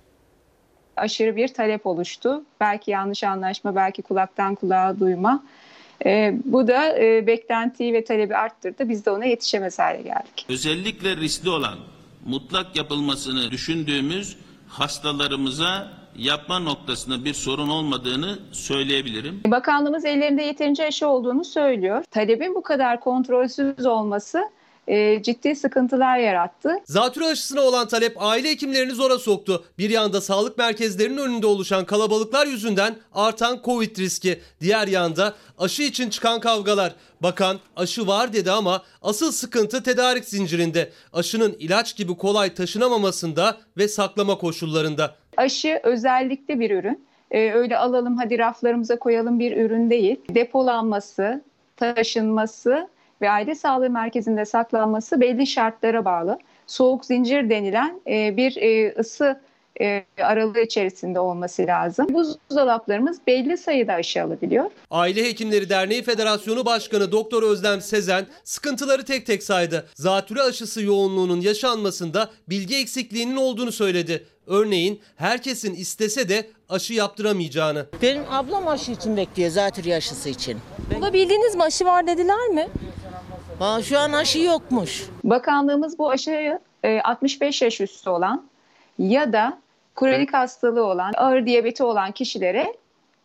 [0.97, 2.43] aşırı bir talep oluştu.
[2.59, 5.43] Belki yanlış anlaşma, belki kulaktan kulağa duyma.
[6.05, 8.89] E, bu da e, beklentiyi ve talebi arttırdı.
[8.89, 10.45] Biz de ona yetişemez hale geldik.
[10.49, 11.75] Özellikle riskli olan
[12.25, 14.37] mutlak yapılmasını düşündüğümüz
[14.67, 15.87] hastalarımıza
[16.17, 19.41] yapma noktasında bir sorun olmadığını söyleyebilirim.
[19.47, 22.03] Bakanlığımız ellerinde yeterince aşı olduğunu söylüyor.
[22.11, 24.43] Talebin bu kadar kontrolsüz olması
[24.87, 26.77] e, ciddi sıkıntılar yarattı.
[26.85, 29.65] Zatürre aşısına olan talep aile hekimlerini zora soktu.
[29.77, 34.39] Bir yanda sağlık merkezlerinin önünde oluşan kalabalıklar yüzünden artan Covid riski.
[34.61, 36.95] Diğer yanda aşı için çıkan kavgalar.
[37.21, 40.89] Bakan aşı var dedi ama asıl sıkıntı tedarik zincirinde.
[41.13, 45.15] Aşının ilaç gibi kolay taşınamamasında ve saklama koşullarında.
[45.37, 47.05] Aşı özellikle bir ürün.
[47.31, 50.17] Ee, öyle alalım hadi raflarımıza koyalım bir ürün değil.
[50.29, 51.43] Depolanması,
[51.77, 52.87] taşınması
[53.23, 56.37] ve aile sağlığı merkezinde saklanması belli şartlara bağlı.
[56.67, 59.39] Soğuk zincir denilen e, bir e, ısı
[59.81, 62.07] e, aralığı içerisinde olması lazım.
[62.09, 64.65] Buzdolaplarımız belli sayıda aşı alabiliyor.
[64.91, 69.85] Aile Hekimleri Derneği Federasyonu Başkanı Doktor Özlem Sezen sıkıntıları tek tek saydı.
[69.95, 74.25] Zatürre aşısı yoğunluğunun yaşanmasında bilgi eksikliğinin olduğunu söyledi.
[74.47, 77.85] Örneğin herkesin istese de aşı yaptıramayacağını.
[78.01, 80.57] Benim ablam aşı için bekliyor zatürre aşısı için.
[80.95, 82.67] Bulabildiğiniz mi aşı var dediler mi?
[83.59, 85.03] Aa, şu an aşı yokmuş.
[85.23, 88.47] Bakanlığımız bu aşıyı e, 65 yaş üstü olan
[88.99, 89.59] ya da
[89.95, 92.75] kronik hastalığı olan, ağır diyabeti olan kişilere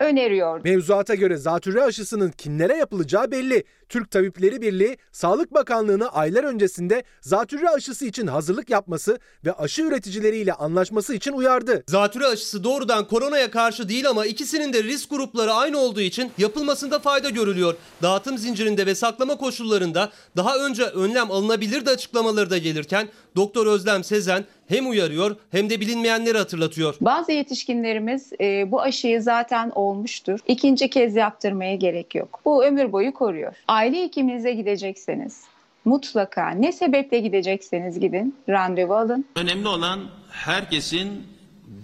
[0.00, 0.60] öneriyor.
[0.64, 3.64] Mevzuata göre zatürre aşısının kimlere yapılacağı belli.
[3.88, 10.52] Türk Tabipleri Birliği, Sağlık Bakanlığı'na aylar öncesinde zatürre aşısı için hazırlık yapması ve aşı üreticileriyle
[10.52, 11.84] anlaşması için uyardı.
[11.86, 16.98] Zatürre aşısı doğrudan koronaya karşı değil ama ikisinin de risk grupları aynı olduğu için yapılmasında
[16.98, 17.74] fayda görülüyor.
[18.02, 24.44] Dağıtım zincirinde ve saklama koşullarında daha önce önlem alınabilirdi açıklamaları da gelirken Doktor Özlem Sezen
[24.68, 26.94] hem uyarıyor hem de bilinmeyenleri hatırlatıyor.
[27.00, 30.40] Bazı yetişkinlerimiz e, bu aşıyı zaten olmuştur.
[30.46, 32.40] İkinci kez yaptırmaya gerek yok.
[32.44, 33.54] Bu ömür boyu koruyor.
[33.78, 35.44] Aile hekiminize gidecekseniz
[35.84, 39.24] mutlaka ne sebeple gidecekseniz gidin randevu alın.
[39.36, 41.26] Önemli olan herkesin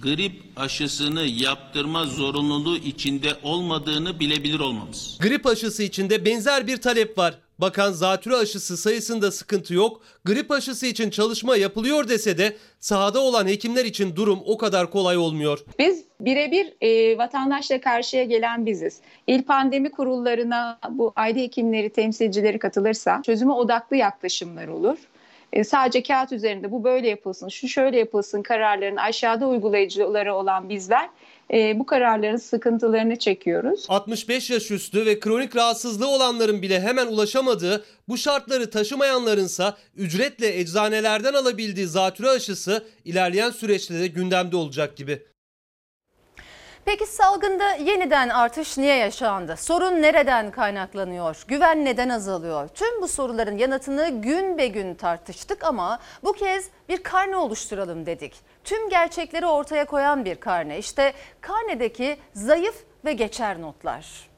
[0.02, 5.18] grip aşısını yaptırma zorunluluğu içinde olmadığını bilebilir olmamız.
[5.22, 7.34] Grip aşısı için de benzer bir talep var.
[7.58, 10.00] Bakan zatürre aşısı sayısında sıkıntı yok.
[10.24, 15.16] Grip aşısı için çalışma yapılıyor dese de sahada olan hekimler için durum o kadar kolay
[15.16, 15.64] olmuyor.
[15.78, 19.00] Biz birebir e, vatandaşla karşıya gelen biziz.
[19.26, 24.98] İl pandemi kurullarına bu aile hekimleri, temsilcileri katılırsa çözüme odaklı yaklaşımlar olur.
[25.52, 31.08] E, sadece kağıt üzerinde bu böyle yapılsın, şu şöyle yapılsın kararların aşağıda uygulayıcıları olan bizler
[31.52, 33.86] e, bu kararların sıkıntılarını çekiyoruz.
[33.88, 41.34] 65 yaş üstü ve kronik rahatsızlığı olanların bile hemen ulaşamadığı, bu şartları taşımayanlarınsa ücretle eczanelerden
[41.34, 45.22] alabildiği zatürre aşısı ilerleyen süreçte de gündemde olacak gibi.
[46.84, 49.56] Peki salgında yeniden artış niye yaşandı?
[49.58, 51.44] Sorun nereden kaynaklanıyor?
[51.48, 52.68] Güven neden azalıyor?
[52.68, 58.34] Tüm bu soruların yanıtını gün be gün tartıştık ama bu kez bir karne oluşturalım dedik.
[58.64, 60.78] Tüm gerçekleri ortaya koyan bir karne.
[60.78, 62.74] İşte karnedeki zayıf
[63.04, 64.30] ve geçer notlar.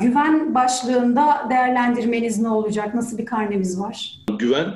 [0.00, 2.94] Güven başlığında değerlendirmeniz ne olacak?
[2.94, 4.16] Nasıl bir karnemiz var?
[4.38, 4.74] Güven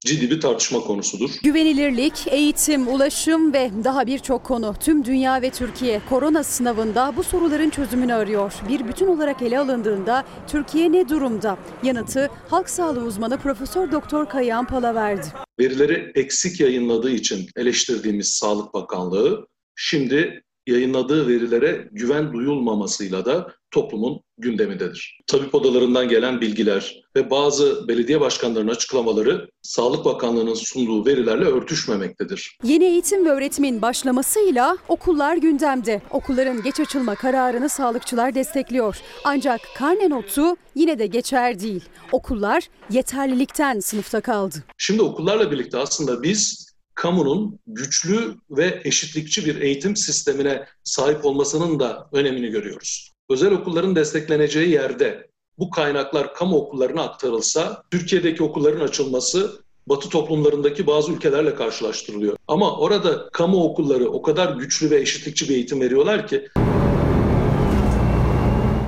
[0.00, 1.30] ciddi bir tartışma konusudur.
[1.42, 4.74] Güvenilirlik, eğitim, ulaşım ve daha birçok konu.
[4.80, 8.52] Tüm dünya ve Türkiye korona sınavında bu soruların çözümünü arıyor.
[8.68, 11.58] Bir bütün olarak ele alındığında Türkiye ne durumda?
[11.82, 15.26] Yanıtı halk sağlığı uzmanı Profesör Doktor Kayahan Pala verdi.
[15.60, 25.20] Verileri eksik yayınladığı için eleştirdiğimiz Sağlık Bakanlığı şimdi yayınladığı verilere güven duyulmamasıyla da toplumun gündemindedir.
[25.26, 32.58] Tabip odalarından gelen bilgiler ve bazı belediye başkanlarının açıklamaları Sağlık Bakanlığı'nın sunduğu verilerle örtüşmemektedir.
[32.64, 36.02] Yeni eğitim ve öğretimin başlamasıyla okullar gündemde.
[36.10, 38.96] Okulların geç açılma kararını sağlıkçılar destekliyor.
[39.24, 41.84] Ancak karne notu yine de geçer değil.
[42.12, 44.64] Okullar yeterlilikten sınıfta kaldı.
[44.76, 52.08] Şimdi okullarla birlikte aslında biz kamunun güçlü ve eşitlikçi bir eğitim sistemine sahip olmasının da
[52.12, 53.12] önemini görüyoruz.
[53.30, 61.12] Özel okulların destekleneceği yerde bu kaynaklar kamu okullarına aktarılsa Türkiye'deki okulların açılması Batı toplumlarındaki bazı
[61.12, 62.36] ülkelerle karşılaştırılıyor.
[62.48, 66.48] Ama orada kamu okulları o kadar güçlü ve eşitlikçi bir eğitim veriyorlar ki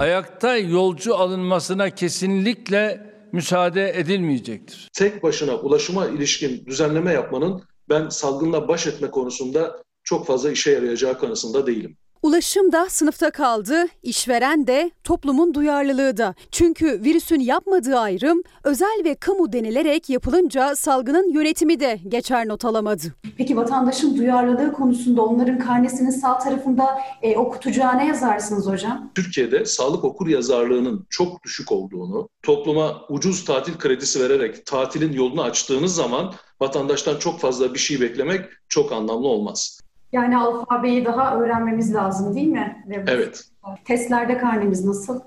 [0.01, 4.89] Ayakta yolcu alınmasına kesinlikle müsaade edilmeyecektir.
[4.93, 11.19] tek başına ulaşıma ilişkin düzenleme yapmanın ben salgınla baş etme konusunda çok fazla işe yarayacağı
[11.19, 11.97] kanısında değilim.
[12.23, 16.35] Ulaşım da sınıfta kaldı, işveren de, toplumun duyarlılığı da.
[16.51, 23.03] Çünkü virüsün yapmadığı ayrım özel ve kamu denilerek yapılınca salgının yönetimi de geçer not alamadı.
[23.37, 29.11] Peki vatandaşın duyarlılığı konusunda onların karnesinin sağ tarafında e, okutacağı ne yazarsınız hocam?
[29.15, 35.95] Türkiye'de sağlık okur yazarlığının çok düşük olduğunu, topluma ucuz tatil kredisi vererek tatilin yolunu açtığınız
[35.95, 39.80] zaman vatandaştan çok fazla bir şey beklemek çok anlamlı olmaz.
[40.13, 42.85] Yani alfabeyi daha öğrenmemiz lazım değil mi?
[43.07, 43.45] Evet,
[43.85, 45.21] Testlerde karnemiz nasıl?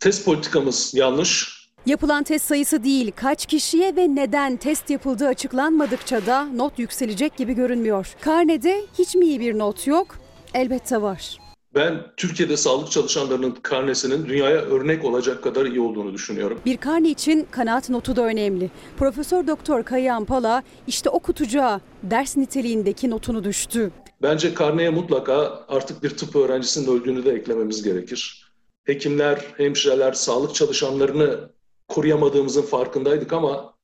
[0.00, 6.44] test politikamız yanlış, Yapılan test sayısı değil, kaç kişiye ve neden test yapıldığı açıklanmadıkça da
[6.44, 8.14] not yükselecek gibi görünmüyor.
[8.20, 10.06] Karnede hiç mi iyi bir not yok?
[10.54, 11.38] Elbette var.
[11.74, 16.60] Ben Türkiye'de sağlık çalışanlarının karnesinin dünyaya örnek olacak kadar iyi olduğunu düşünüyorum.
[16.66, 18.70] Bir karne için kanaat notu da önemli.
[18.96, 23.90] Profesör Doktor Kayahan Pala işte okutacağı ders niteliğindeki notunu düştü.
[24.22, 28.52] Bence karneye mutlaka artık bir tıp öğrencisinin öldüğünü de eklememiz gerekir.
[28.84, 31.50] Hekimler, hemşireler, sağlık çalışanlarını
[31.88, 33.74] koruyamadığımızın farkındaydık ama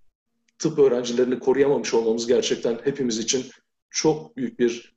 [0.58, 3.46] tıp öğrencilerini koruyamamış olmamız gerçekten hepimiz için
[3.90, 4.94] çok büyük bir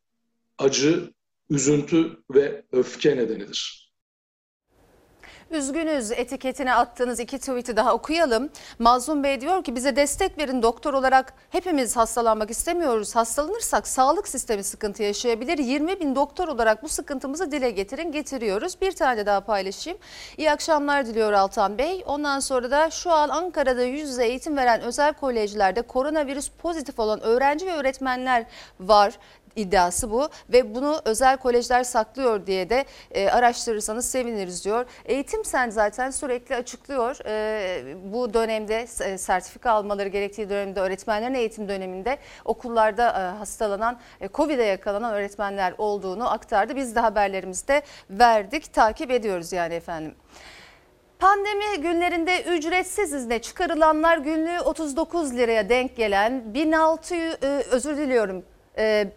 [0.58, 1.12] acı,
[1.52, 3.92] üzüntü ve öfke nedenidir.
[5.52, 8.50] Üzgünüz etiketine attığınız iki tweet'i daha okuyalım.
[8.80, 13.16] Mazlum Bey diyor ki bize destek verin doktor olarak hepimiz hastalanmak istemiyoruz.
[13.16, 15.58] Hastalanırsak sağlık sistemi sıkıntı yaşayabilir.
[15.58, 18.82] 20 bin doktor olarak bu sıkıntımızı dile getirin getiriyoruz.
[18.82, 20.00] Bir tane daha paylaşayım.
[20.38, 22.04] İyi akşamlar diliyor Altan Bey.
[22.06, 27.22] Ondan sonra da şu an Ankara'da yüz yüze eğitim veren özel kolejlerde koronavirüs pozitif olan
[27.22, 28.46] öğrenci ve öğretmenler
[28.80, 29.14] var.
[29.56, 34.86] İddiası bu ve bunu özel kolejler saklıyor diye de e, araştırırsanız seviniriz diyor.
[35.06, 37.18] Eğitim Sen zaten sürekli açıklıyor.
[37.26, 44.30] E, bu dönemde e, sertifika almaları gerektiği dönemde öğretmenlerin eğitim döneminde okullarda e, hastalanan, e,
[44.30, 46.76] Covid'e yakalanan öğretmenler olduğunu aktardı.
[46.76, 50.16] Biz de haberlerimizde verdik, takip ediyoruz yani efendim.
[51.20, 58.46] Pandemi günlerinde ücretsiz izne çıkarılanlar günlüğü 39 liraya denk gelen 1600 e, özür diliyorum
[58.78, 59.12] e,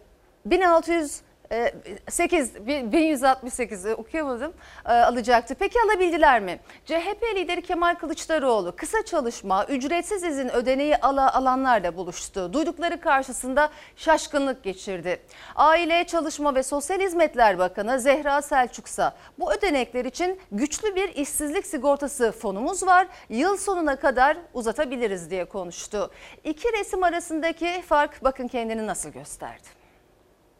[0.45, 1.73] 1600 e,
[2.09, 4.53] 8 1168 e, okuyamadım
[4.85, 5.55] e, alacaktı.
[5.59, 6.59] Peki alabildiler mi?
[6.85, 12.53] CHP lideri Kemal Kılıçdaroğlu kısa çalışma ücretsiz izin ödeneği ala, alanlarla buluştu.
[12.53, 15.19] Duydukları karşısında şaşkınlık geçirdi.
[15.55, 22.31] Aile, Çalışma ve Sosyal Hizmetler Bakanı Zehra Selçuksa bu ödenekler için güçlü bir işsizlik sigortası
[22.31, 23.07] fonumuz var.
[23.29, 26.11] Yıl sonuna kadar uzatabiliriz diye konuştu.
[26.43, 29.84] İki resim arasındaki fark bakın kendini nasıl gösterdi.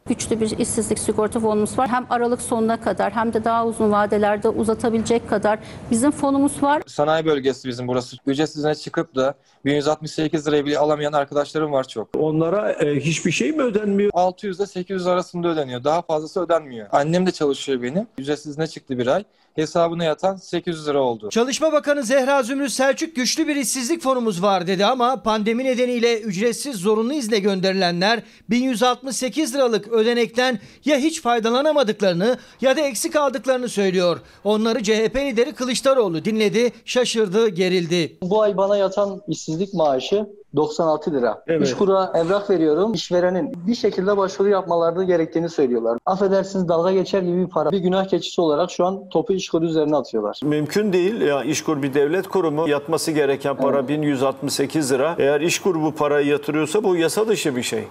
[0.08, 1.88] Güçlü bir işsizlik sigorta fonumuz var.
[1.88, 5.58] Hem Aralık sonuna kadar hem de daha uzun vadelerde uzatabilecek kadar
[5.90, 6.82] bizim fonumuz var.
[6.86, 8.16] Sanayi bölgesi bizim burası.
[8.26, 12.08] Ücretsizine çıkıp da 1168 liraya bile alamayan arkadaşlarım var çok.
[12.18, 14.10] Onlara e, hiçbir şey mi ödenmiyor?
[14.14, 15.84] 600 ile 800 arasında ödeniyor.
[15.84, 16.88] Daha fazlası ödenmiyor.
[16.92, 18.06] Annem de çalışıyor benim.
[18.18, 19.24] Ücretsizine çıktı bir ay.
[19.56, 21.28] Hesabına yatan 800 lira oldu.
[21.30, 26.76] Çalışma Bakanı Zehra Zümrüt Selçuk güçlü bir işsizlik fonumuz var dedi ama pandemi nedeniyle ücretsiz
[26.76, 34.20] zorunlu izne gönderilenler 1168 liralık ödenekten ya hiç faydalanamadıklarını ya da eksik aldıklarını söylüyor.
[34.44, 38.18] Onları CHP lideri Kılıçdaroğlu dinledi, şaşırdı, gerildi.
[38.22, 41.42] Bu ay bana yatan işsizlik maaşı 96 lira.
[41.46, 41.66] Evet.
[41.66, 42.94] İşkur'a evrak veriyorum.
[42.94, 45.98] İşverenin bir şekilde başvuru yapmaları gerektiğini söylüyorlar.
[46.06, 47.70] Affedersiniz dalga geçer gibi bir para.
[47.70, 50.40] Bir günah keçisi olarak şu an topu İşkur üzerine atıyorlar.
[50.44, 51.20] Mümkün değil.
[51.20, 52.68] Ya İşkur bir devlet kurumu.
[52.68, 55.16] Yatması gereken para 1168 lira.
[55.18, 57.84] Eğer İşkur bu parayı yatırıyorsa bu yasa dışı bir şey.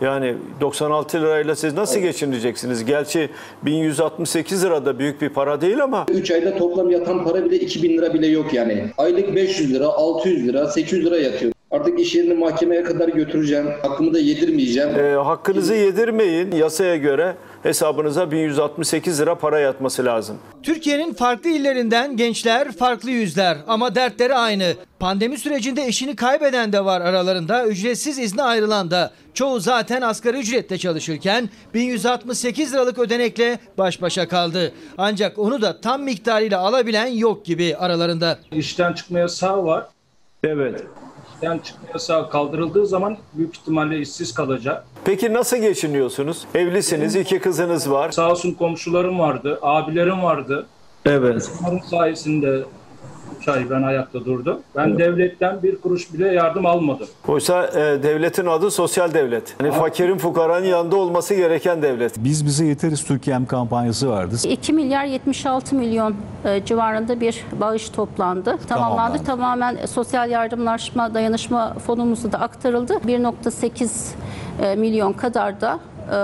[0.00, 2.84] Yani 96 lirayla siz nasıl geçineceksiniz?
[2.84, 3.30] Gerçi
[3.62, 7.98] 1168 lira da büyük bir para değil ama 3 ayda toplam yatan para bile 2000
[7.98, 8.90] lira bile yok yani.
[8.98, 11.52] Aylık 500 lira, 600 lira, 800 lira yatıyor.
[11.70, 13.66] Artık iş yerini mahkemeye kadar götüreceğim.
[13.82, 14.88] Hakkımı da yedirmeyeceğim.
[14.98, 16.52] e, hakkınızı yedirmeyin.
[16.52, 20.38] Yasaya göre hesabınıza 1168 lira para yatması lazım.
[20.62, 24.74] Türkiye'nin farklı illerinden gençler, farklı yüzler ama dertleri aynı.
[24.98, 29.10] Pandemi sürecinde eşini kaybeden de var aralarında, ücretsiz izne ayrılan da.
[29.34, 34.72] Çoğu zaten asgari ücretle çalışırken 1168 liralık ödenekle baş başa kaldı.
[34.98, 38.38] Ancak onu da tam miktarıyla alabilen yok gibi aralarında.
[38.52, 39.86] İşten çıkma yasağı var.
[40.44, 40.82] Evet.
[41.42, 44.84] İşten çıkma yasağı kaldırıldığı zaman büyük ihtimalle işsiz kalacak.
[45.04, 46.44] Peki nasıl geçiniyorsunuz?
[46.54, 48.10] Evlisiniz, iki kızınız var.
[48.10, 50.66] Sağ olsun komşularım vardı, abilerim vardı.
[51.06, 51.50] Evet.
[51.62, 52.62] Onların sayesinde
[53.40, 54.60] 3 ay ben ayakta durdum.
[54.76, 57.06] Ben devletten bir kuruş bile yardım almadım.
[57.28, 59.56] Oysa e, devletin adı sosyal devlet.
[59.60, 62.12] Yani fakirin fukaranın yanında olması gereken devlet.
[62.18, 64.34] Biz bize yeteriz Türkiye'm kampanyası vardı.
[64.44, 68.56] 2 milyar 76 milyon e, civarında bir bağış toplandı.
[68.68, 69.24] Tamamlandı.
[69.24, 72.94] Tamamen sosyal yardımlaşma dayanışma fonumuza da aktarıldı.
[72.94, 74.14] 1.8
[74.62, 75.78] e, milyon kadar da
[76.12, 76.18] e,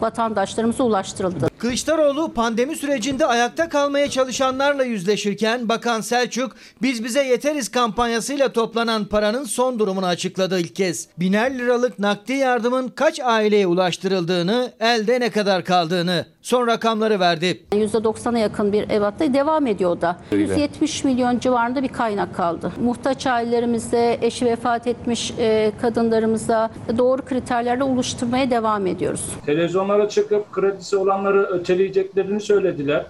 [0.00, 1.53] vatandaşlarımıza ulaştırıldı.
[1.64, 9.44] Kılıçdaroğlu pandemi sürecinde ayakta kalmaya çalışanlarla yüzleşirken Bakan Selçuk biz bize yeteriz kampanyasıyla toplanan paranın
[9.44, 11.08] son durumunu açıkladı ilk kez.
[11.18, 17.62] Biner liralık nakdi yardımın kaç aileye ulaştırıldığını, elde ne kadar kaldığını son rakamları verdi.
[17.72, 20.16] %90'a yakın bir evatta devam ediyor o da.
[20.32, 20.42] Öyle.
[20.42, 22.72] 170 milyon civarında bir kaynak kaldı.
[22.80, 29.28] Muhtaç ailelerimize, eşi vefat etmiş e, kadınlarımıza doğru kriterlerle oluşturmaya devam ediyoruz.
[29.46, 33.06] Televizyonlara çıkıp kredisi olanları öteleyeceklerini söylediler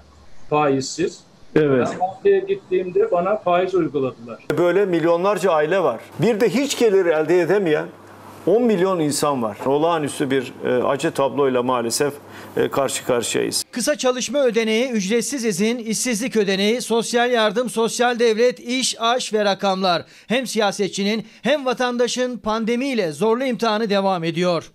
[0.50, 1.20] faizsiz.
[1.56, 1.88] Evet.
[1.92, 4.44] Ben bankaya gittiğimde bana faiz uyguladılar.
[4.58, 6.00] Böyle milyonlarca aile var.
[6.18, 7.86] Bir de hiç gelir elde edemeyen
[8.46, 9.56] 10 milyon insan var.
[9.66, 12.14] Olağanüstü bir e, acı tabloyla maalesef
[12.56, 13.64] e, karşı karşıyayız.
[13.70, 20.04] Kısa çalışma ödeneği, ücretsiz izin, işsizlik ödeneği, sosyal yardım, sosyal devlet, iş, aş ve rakamlar.
[20.26, 24.70] Hem siyasetçinin hem vatandaşın pandemiyle zorlu imtihanı devam ediyor.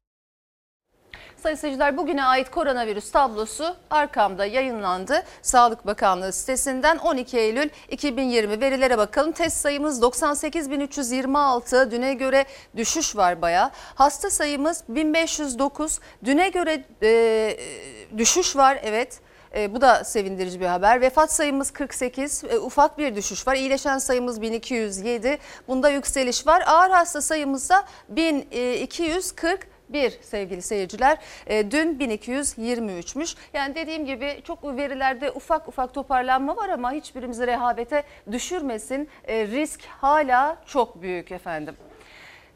[1.44, 5.24] Sayın seyirciler bugüne ait koronavirüs tablosu arkamda yayınlandı.
[5.42, 9.32] Sağlık Bakanlığı sitesinden 12 Eylül 2020 verilere bakalım.
[9.32, 11.92] Test sayımız 98.326.
[11.92, 12.46] Düne göre
[12.78, 13.72] düşüş var baya.
[13.96, 16.00] Hasta sayımız 1509.
[16.26, 17.58] Düne göre e,
[18.18, 19.20] düşüş var evet.
[19.56, 21.02] E, bu da sevindirici bir haber.
[21.02, 23.56] Vefat sayımız 48, e, ufak bir düşüş var.
[23.56, 25.38] İyileşen sayımız 1207,
[25.68, 26.64] bunda yükseliş var.
[26.68, 31.18] Ağır hasta sayımızda 1240 bir sevgili seyirciler.
[31.48, 33.36] E, dün 1223'müş.
[33.54, 39.10] Yani dediğim gibi çok verilerde ufak ufak toparlanma var ama hiçbirimizi rehavete düşürmesin.
[39.28, 41.76] E, risk hala çok büyük efendim.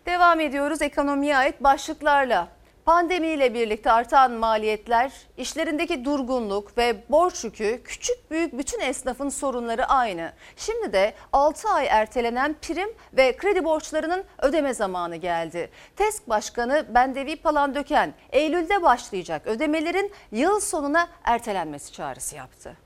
[0.05, 2.47] Devam ediyoruz ekonomiye ait başlıklarla.
[2.85, 10.31] Pandemiyle birlikte artan maliyetler, işlerindeki durgunluk ve borç yükü küçük büyük bütün esnafın sorunları aynı.
[10.57, 15.69] Şimdi de 6 ay ertelenen prim ve kredi borçlarının ödeme zamanı geldi.
[15.95, 22.82] TESK Başkanı Bendevi Palandöken Eylül'de başlayacak ödemelerin yıl sonuna ertelenmesi çağrısı yaptı.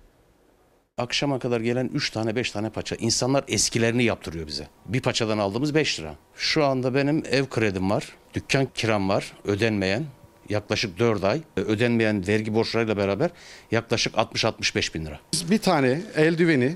[1.02, 2.96] Akşama kadar gelen 3 tane 5 tane paça.
[2.96, 4.68] İnsanlar eskilerini yaptırıyor bize.
[4.86, 6.16] Bir paçadan aldığımız 5 lira.
[6.36, 8.16] Şu anda benim ev kredim var.
[8.34, 9.34] Dükkan kiram var.
[9.46, 10.06] Ödenmeyen.
[10.50, 11.42] Yaklaşık 4 ay.
[11.56, 13.30] Ödenmeyen vergi borçlarıyla beraber
[13.72, 15.20] yaklaşık 60-65 bin lira.
[15.34, 16.76] Biz bir tane eldiveni e,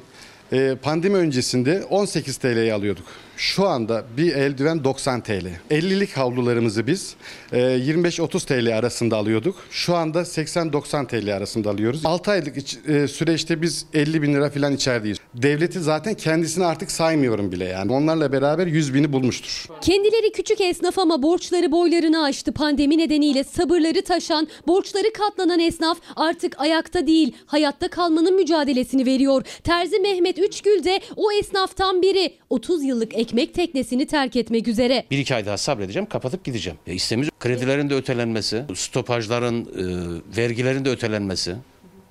[0.82, 3.06] pandemi öncesinde 18 TL'ye alıyorduk.
[3.38, 5.48] Şu anda bir eldiven 90 TL.
[5.72, 7.16] 50'lik havlularımızı biz
[7.52, 9.56] e, 25-30 TL arasında alıyorduk.
[9.72, 12.06] Şu anda 80-90 TL arasında alıyoruz.
[12.06, 15.18] 6 aylık e, süreçte biz 50 bin lira falan içerideyiz.
[15.36, 17.94] Devleti zaten kendisini artık saymıyorum bile yani.
[17.94, 19.66] Onlarla beraber 100 bini bulmuştur.
[19.82, 22.52] Kendileri küçük esnaf ama borçları boylarını aştı.
[22.52, 29.44] Pandemi nedeniyle sabırları taşan, borçları katlanan esnaf artık ayakta değil, hayatta kalmanın mücadelesini veriyor.
[29.64, 32.34] Terzi Mehmet Üçgül de o esnaftan biri.
[32.50, 35.06] 30 yıllık ekmek teknesini terk etmek üzere.
[35.12, 36.80] Bir iki ay daha sabredeceğim, kapatıp gideceğim.
[36.88, 41.56] Ya istemiz kredilerin de ötelenmesi, stopajların, e, vergilerin de ötelenmesi.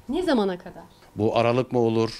[0.09, 0.83] Ne zamana kadar?
[1.17, 2.11] Bu Aralık mı olur,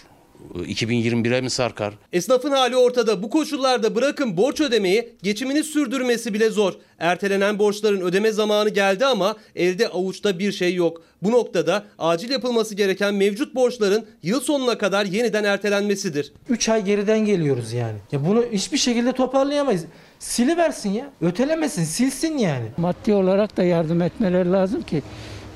[0.55, 1.95] 2021'e mi sarkar?
[2.13, 3.23] Esnafın hali ortada.
[3.23, 6.73] Bu koşullarda bırakın borç ödemeyi, geçimini sürdürmesi bile zor.
[6.99, 11.03] Ertelenen borçların ödeme zamanı geldi ama elde avuçta bir şey yok.
[11.23, 16.33] Bu noktada acil yapılması gereken mevcut borçların yıl sonuna kadar yeniden ertelenmesidir.
[16.49, 17.99] 3 ay geriden geliyoruz yani.
[18.13, 19.85] Ya bunu hiçbir şekilde toparlayamayız.
[20.19, 21.11] Siliversin ya.
[21.21, 22.67] Ötelemesin, silsin yani.
[22.77, 25.03] Maddi olarak da yardım etmeleri lazım ki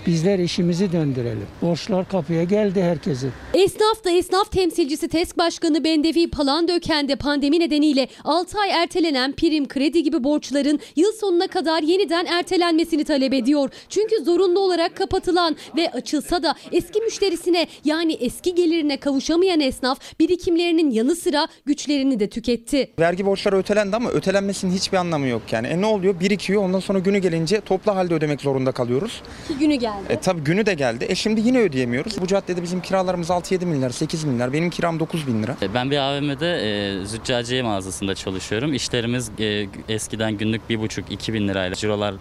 [0.07, 1.47] bizler işimizi döndürelim.
[1.63, 3.33] Borçlar kapıya geldi herkesin.
[3.55, 9.69] Esnaf da esnaf temsilcisi TESK Başkanı Bendevi Palandöken de pandemi nedeniyle 6 ay ertelenen prim,
[9.69, 13.71] kredi gibi borçların yıl sonuna kadar yeniden ertelenmesini talep ediyor.
[13.89, 20.91] Çünkü zorunlu olarak kapatılan ve açılsa da eski müşterisine yani eski gelirine kavuşamayan esnaf birikimlerinin
[20.91, 22.91] yanı sıra güçlerini de tüketti.
[22.99, 25.67] Vergi borçları ötelendi ama ötelenmesinin hiçbir anlamı yok yani.
[25.67, 26.21] E ne oluyor?
[26.21, 29.23] Birikiyor ondan sonra günü gelince toplu halde ödemek zorunda kalıyoruz.
[29.49, 29.94] Ki günü geldi.
[30.09, 31.07] E tabi günü de geldi.
[31.09, 32.21] E şimdi yine ödeyemiyoruz.
[32.21, 34.53] Bu caddede bizim kiralarımız 6-7 milyar, 8 milyar.
[34.53, 35.57] Benim kiram 9 bin lira.
[35.75, 36.57] Ben bir AVM'de
[37.03, 38.75] e, züccaciye mağazasında çalışıyorum.
[38.75, 42.15] İşlerimiz e, eskiden günlük 1,5-2 bin lirayla cirolar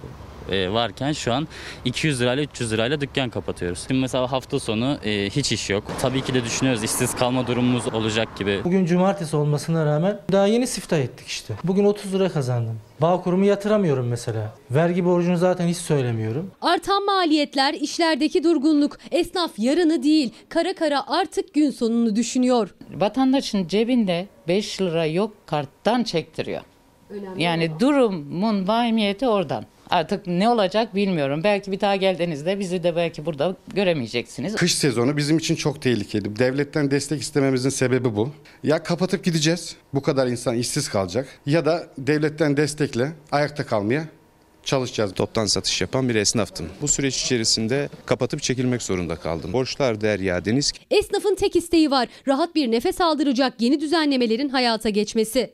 [0.52, 1.48] e, varken şu an
[1.86, 3.86] 200 lirayla 300 lirayla dükkan kapatıyoruz.
[3.88, 5.84] Şimdi mesela hafta sonu e, hiç iş yok.
[6.02, 8.62] Tabii ki de düşünüyoruz işsiz kalma durumumuz olacak gibi.
[8.64, 11.54] Bugün cumartesi olmasına rağmen daha yeni siftah ettik işte.
[11.64, 12.80] Bugün 30 lira kazandım.
[13.02, 14.54] Bağkurumu yatıramıyorum mesela.
[14.72, 16.52] Vergi borcunu zaten hiç söylemiyorum.
[16.62, 22.70] Artan maliyetler, işlerdeki durgunluk, esnaf yarını değil, kara kara artık gün sonunu düşünüyor.
[22.96, 26.62] Vatandaşın cebinde 5 lira yok karttan çektiriyor.
[27.38, 29.66] Yani durumun vahimiyeti oradan.
[29.94, 31.42] Artık ne olacak bilmiyorum.
[31.44, 34.56] Belki bir daha geldiğinizde bizi de belki burada göremeyeceksiniz.
[34.56, 36.36] Kış sezonu bizim için çok tehlikeli.
[36.40, 38.32] Devletten destek istememizin sebebi bu.
[38.64, 39.76] Ya kapatıp gideceğiz.
[39.94, 41.28] Bu kadar insan işsiz kalacak.
[41.46, 44.06] Ya da devletten destekle ayakta kalmaya
[44.64, 45.14] çalışacağız.
[45.14, 46.70] Toptan satış yapan bir esnaftım.
[46.82, 49.54] Bu süreç içerisinde kapatıp çekilmek zorunda kaldım.
[49.54, 50.72] Borçlar derya deniz.
[50.92, 52.08] Esnafın tek isteği var.
[52.28, 55.54] Rahat bir nefes aldıracak yeni düzenlemelerin hayata geçmesi.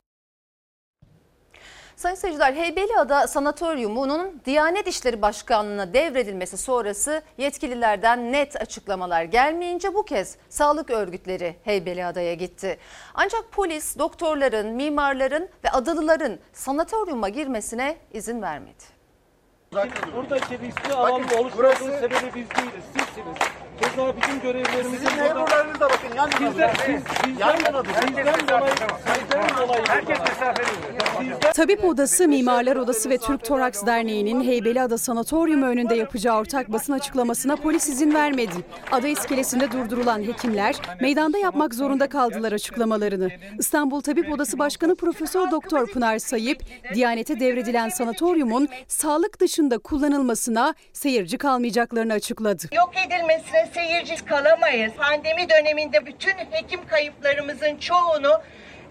[2.00, 10.36] Sayın seyirciler Heybeliada Sanatoryumu'nun Diyanet İşleri Başkanlığı'na devredilmesi sonrası yetkililerden net açıklamalar gelmeyince bu kez
[10.48, 12.78] sağlık örgütleri Heybeliada'ya gitti.
[13.14, 18.84] Ancak polis doktorların, mimarların ve adalıların sanatoryuma girmesine izin vermedi.
[20.16, 22.84] Buradaki riskli alan oluşturduğun sebebi biz değiliz.
[22.96, 23.36] Sizsiniz.
[23.80, 25.00] Keza bizim görevlerimiz...
[25.00, 26.50] Sizin memurlarınız da bakın yan yana.
[26.50, 28.72] Bizden, biz, bizden, bizden dolayı,
[29.06, 29.82] sizden dolayı...
[29.88, 30.62] Herkes mesafe
[31.54, 37.56] Tabip Odası, Mimarlar Odası ve Türk Toraks Derneği'nin Heybeliada Sanatoryumu önünde yapacağı ortak basın açıklamasına
[37.56, 38.52] polis izin vermedi.
[38.92, 43.28] Ada iskelesinde durdurulan hekimler meydanda yapmak zorunda kaldılar açıklamalarını.
[43.58, 46.62] İstanbul Tabip Odası Başkanı Profesör Doktor Pınar Sayıp,
[46.94, 52.62] Diyanete devredilen sanatoryumun sağlık dışında kullanılmasına seyirci kalmayacaklarını açıkladı.
[52.72, 54.92] Yok edilmesine seyirci kalamayız.
[54.94, 58.42] Pandemi döneminde bütün hekim kayıplarımızın çoğunu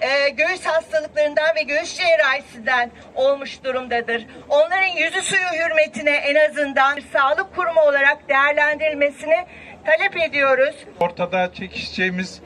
[0.01, 4.25] e, göğüs hastalıklarından ve göğüs cerrahisinden olmuş durumdadır.
[4.49, 9.45] Onların yüzü suyu hürmetine en azından bir sağlık kurumu olarak değerlendirilmesini
[9.85, 10.75] talep ediyoruz.
[10.99, 12.41] Ortada çekişeceğimiz,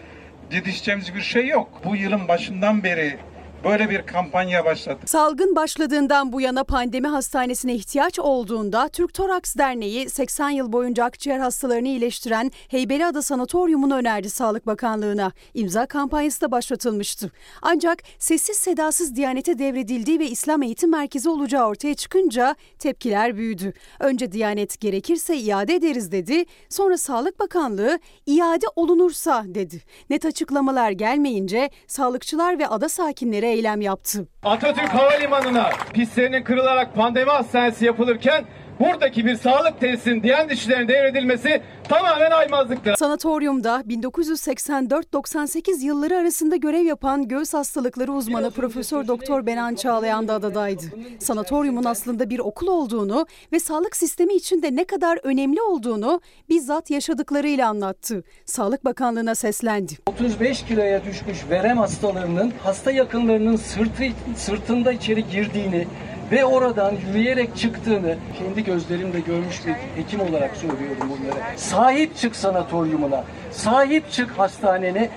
[0.51, 1.81] didişeceğimiz bir şey yok.
[1.85, 3.17] Bu yılın başından beri
[3.63, 4.99] böyle bir kampanya başladı.
[5.05, 11.39] Salgın başladığından bu yana pandemi hastanesine ihtiyaç olduğunda Türk Toraks Derneği 80 yıl boyunca akciğer
[11.39, 15.31] hastalarını iyileştiren Heybeliada Sanatoryumu'nu önerdi Sağlık Bakanlığı'na.
[15.53, 17.31] İmza kampanyası da başlatılmıştı.
[17.61, 23.73] Ancak sessiz sedasız Diyanet'e devredildiği ve İslam Eğitim Merkezi olacağı ortaya çıkınca tepkiler büyüdü.
[23.99, 26.45] Önce Diyanet gerekirse iade ederiz dedi.
[26.69, 29.81] Sonra Sağlık Bakanlığı iade olunursa dedi.
[30.09, 34.27] Net açıklamalar gelmeyince sağlıkçılar ve ada sakinleri eylem yaptı.
[34.43, 38.45] Atatürk Havalimanı'na pistlerinin kırılarak pandemi hastanesi yapılırken
[38.79, 42.95] buradaki bir sağlık tesisinin Diyanet İşleri'ne devredilmesi tamamen aymazlıktır.
[42.95, 50.83] Sanatoryumda 1984-98 yılları arasında görev yapan göğüs hastalıkları uzmanı Profesör Doktor Benan Çağlayan da adadaydı.
[51.19, 56.89] Sanatoryumun aslında bir okul olduğunu ve sağlık sistemi için de ne kadar önemli olduğunu bizzat
[56.89, 58.23] yaşadıklarıyla anlattı.
[58.45, 59.93] Sağlık Bakanlığı'na seslendi.
[60.05, 64.03] 35 kiloya düşmüş verem hastalarının hasta yakınlarının sırtı,
[64.35, 65.87] sırtında içeri girdiğini
[66.33, 71.59] ve oradan yürüyerek çıktığını kendi gözlerimle görmüş bir hekim olarak söylüyorum bunları.
[71.59, 75.09] Sahip çık sanatoryumuna, sahip çık hastanene.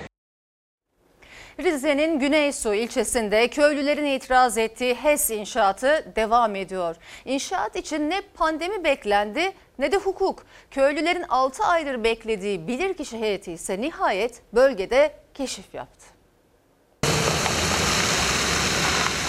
[1.59, 6.95] Rize'nin Güneysu ilçesinde köylülerin itiraz ettiği HES inşaatı devam ediyor.
[7.25, 10.45] İnşaat için ne pandemi beklendi ne de hukuk.
[10.71, 16.05] Köylülerin 6 aydır beklediği bilirkişi heyeti ise nihayet bölgede keşif yaptı.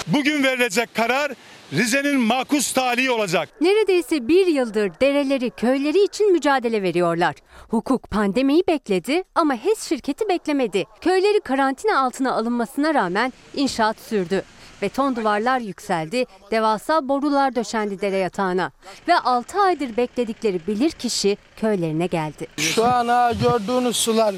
[0.07, 1.32] Bugün verilecek karar
[1.73, 3.49] Rize'nin makus talihi olacak.
[3.61, 7.35] Neredeyse bir yıldır dereleri, köyleri için mücadele veriyorlar.
[7.69, 10.85] Hukuk pandemiyi bekledi ama HES şirketi beklemedi.
[11.01, 14.43] Köyleri karantina altına alınmasına rağmen inşaat sürdü.
[14.83, 18.73] Beton duvarlar yükseldi, devasa borular döşendi dere yatağına.
[19.09, 22.47] Ve 6 aydır bekledikleri bilirkişi köylerine geldi.
[22.57, 24.35] Şu an ha gördüğünüz sular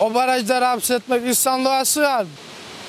[0.00, 2.26] o barajları hapsetmek insanlığa sığar.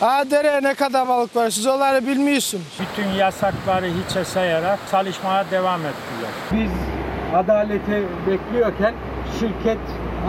[0.04, 2.64] Ha dereye ne kadar balık var siz onları bilmiyorsunuz.
[2.80, 6.32] Bütün yasakları hiçe sayarak çalışmaya devam ettiler.
[6.52, 6.72] Biz
[7.36, 8.94] adaleti bekliyorken
[9.40, 9.80] şirket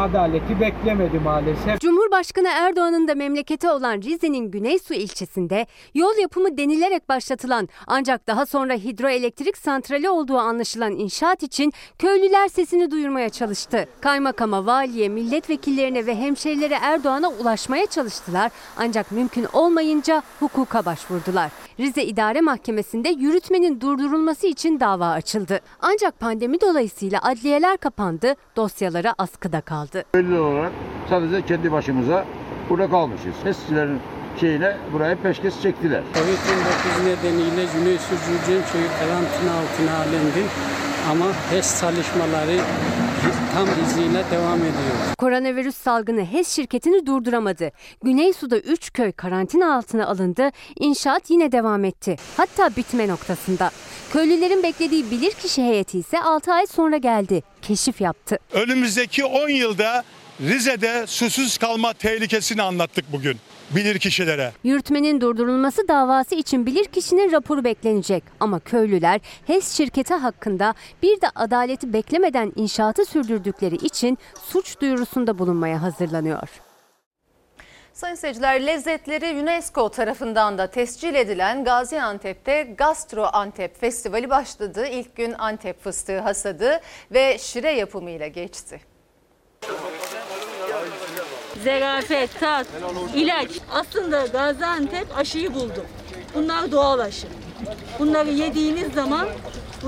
[0.01, 1.81] adaleti beklemedi maalesef.
[1.81, 8.75] Cumhurbaşkanı Erdoğan'ın da memleketi olan Rize'nin Güneysu ilçesinde yol yapımı denilerek başlatılan ancak daha sonra
[8.75, 13.89] hidroelektrik santrali olduğu anlaşılan inşaat için köylüler sesini duyurmaya çalıştı.
[14.01, 21.51] Kaymakama, valiye, milletvekillerine ve hemşerilere Erdoğan'a ulaşmaya çalıştılar ancak mümkün olmayınca hukuka başvurdular.
[21.81, 25.61] Rize İdare Mahkemesi'nde yürütmenin durdurulması için dava açıldı.
[25.81, 29.84] Ancak pandemi dolayısıyla adliyeler kapandı, dosyalara askıda kaldı.
[30.12, 30.72] Köylü olarak
[31.11, 32.24] sadece kendi başımıza
[32.70, 33.35] burada kalmışız.
[33.45, 34.01] HES'çilerin
[34.41, 36.03] şeyine buraya peşkeş çektiler.
[36.14, 40.49] Covid-19 nedeniyle Güneysu Cürcenköy'ü karantina altına alındı
[41.11, 42.59] ama HES çalışmaları
[43.55, 45.14] tam hızıyla devam ediyor.
[45.18, 47.70] Koronavirüs salgını HES şirketini durduramadı.
[48.05, 50.51] Güneysu'da 3 köy karantina altına alındı.
[50.81, 52.16] İnşaat yine devam etti.
[52.37, 53.70] Hatta bitme noktasında.
[54.12, 57.43] Köylülerin beklediği bilirkişi heyeti ise 6 ay sonra geldi.
[57.62, 58.39] Keşif yaptı.
[58.53, 60.05] Önümüzdeki 10 yılda
[60.41, 63.37] Rize'de susuz kalma tehlikesini anlattık bugün
[63.71, 64.53] bilir kişilere.
[64.65, 68.25] Yürütmenin durdurulması davası için bilirkişinin raporu beklenecek.
[68.41, 75.83] Ama köylüler HES şirketi hakkında bir de adaleti beklemeden inşaatı sürdürdükleri için suç duyurusunda bulunmaya
[75.83, 76.49] hazırlanıyor.
[77.93, 84.87] Sayın seyirciler lezzetleri UNESCO tarafından da tescil edilen Gaziantep'te Gastro Antep Festivali başladı.
[84.87, 88.81] İlk gün Antep fıstığı hasadı ve şire yapımıyla geçti.
[91.65, 92.67] Zerafet, tat,
[93.15, 93.49] ilaç.
[93.73, 95.85] Aslında Gaziantep aşıyı buldu.
[96.35, 97.27] Bunlar doğal aşı.
[97.99, 99.29] Bunları yediğiniz zaman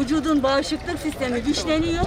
[0.01, 2.05] vücudun bağışıklık sistemi güçleniyor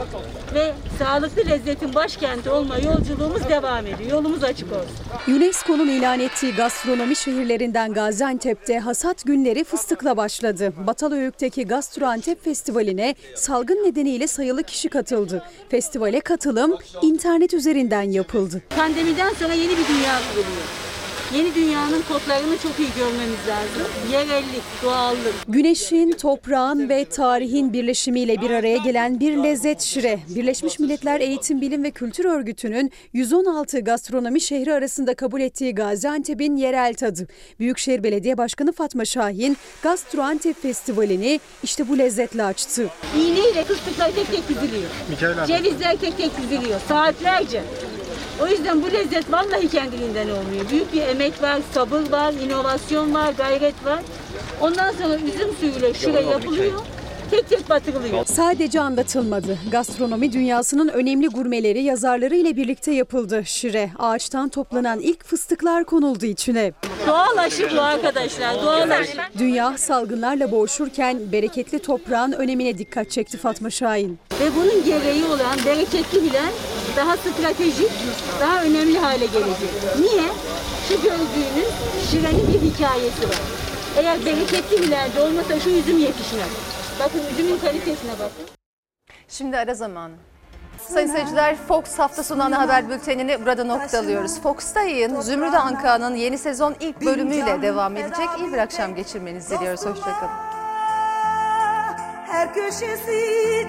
[0.53, 4.11] ve sağlıklı lezzetin başkenti olma yolculuğumuz devam ediyor.
[4.11, 5.35] Yolumuz açık olsun.
[5.35, 10.73] UNESCO'nun ilan ettiği gastronomi şehirlerinden Gaziantep'te hasat günleri fıstıkla başladı.
[10.87, 15.43] Batalhöyük'teki Gastro Antep Festivali'ne salgın nedeniyle sayılı kişi katıldı.
[15.69, 18.61] Festivale katılım internet üzerinden yapıldı.
[18.77, 20.88] Pandemiden sonra yeni bir dünya kuruluyor.
[21.36, 23.91] Yeni dünyanın kodlarını çok iyi görmemiz lazım.
[24.11, 25.34] Yerellik, doğallık.
[25.47, 30.19] Güneşin, toprağın ve tarihin birleşimiyle bir araya gelen bir lezzet şire.
[30.36, 36.93] Birleşmiş Milletler Eğitim, Bilim ve Kültür Örgütü'nün 116 gastronomi şehri arasında kabul ettiği Gaziantep'in yerel
[36.93, 37.27] tadı.
[37.59, 42.89] Büyükşehir Belediye Başkanı Fatma Şahin, Gastro Antep Festivali'ni işte bu lezzetle açtı.
[43.17, 44.89] İğneyle fıstıklar tek tek diziliyor.
[45.47, 46.80] Cevizler tek tek diziliyor.
[46.88, 47.63] Saatlerce.
[48.41, 50.70] O yüzden bu lezzet vallahi kendiliğinden olmuyor.
[50.72, 53.99] Büyük bir emek var, sabır var, inovasyon var, gayret var.
[54.61, 56.82] Ondan sonra üzüm suyuyla şuraya yapılıyor.
[57.32, 58.26] tek tek batırılıyor.
[58.26, 59.57] Sadece anlatılmadı.
[59.72, 63.43] Gastronomi dünyasının önemli gurmeleri yazarları ile birlikte yapıldı.
[63.45, 66.74] Şire, ağaçtan toplanan ilk fıstıklar konuldu içine.
[67.07, 69.17] Doğal aşı bu arkadaşlar, doğal aşı.
[69.38, 74.20] Dünya salgınlarla boğuşurken bereketli toprağın önemine dikkat çekti Fatma Şahin.
[74.41, 76.49] Ve bunun gereği olan bereketli bilen
[76.95, 77.91] daha stratejik,
[78.41, 79.69] daha önemli hale gelecek.
[79.99, 80.23] Niye?
[80.87, 81.73] Şu gördüğünüz
[82.11, 83.41] şirenin bir hikayesi var.
[83.97, 86.49] Eğer bereketli bilence olmasa şu üzüm yetişmez.
[86.99, 88.45] Bakın üzümün kalitesine bakın.
[89.27, 90.13] Şimdi ara zamanı.
[90.87, 94.41] Sayın seyirciler Fox hafta sonu ana haber bültenini burada noktalıyoruz.
[94.41, 98.27] Fox'ta yayın Zümrüt Anka'nın yeni sezon ilk bölümüyle devam edecek.
[98.39, 99.85] İyi bir akşam geçirmenizi diliyoruz.
[99.85, 100.31] Hoşçakalın.
[102.27, 103.21] Her köşesi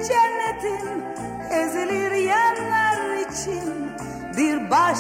[0.08, 1.04] cennetin
[1.50, 2.99] ezilir yerler
[3.32, 3.92] için
[4.36, 4.98] bir baş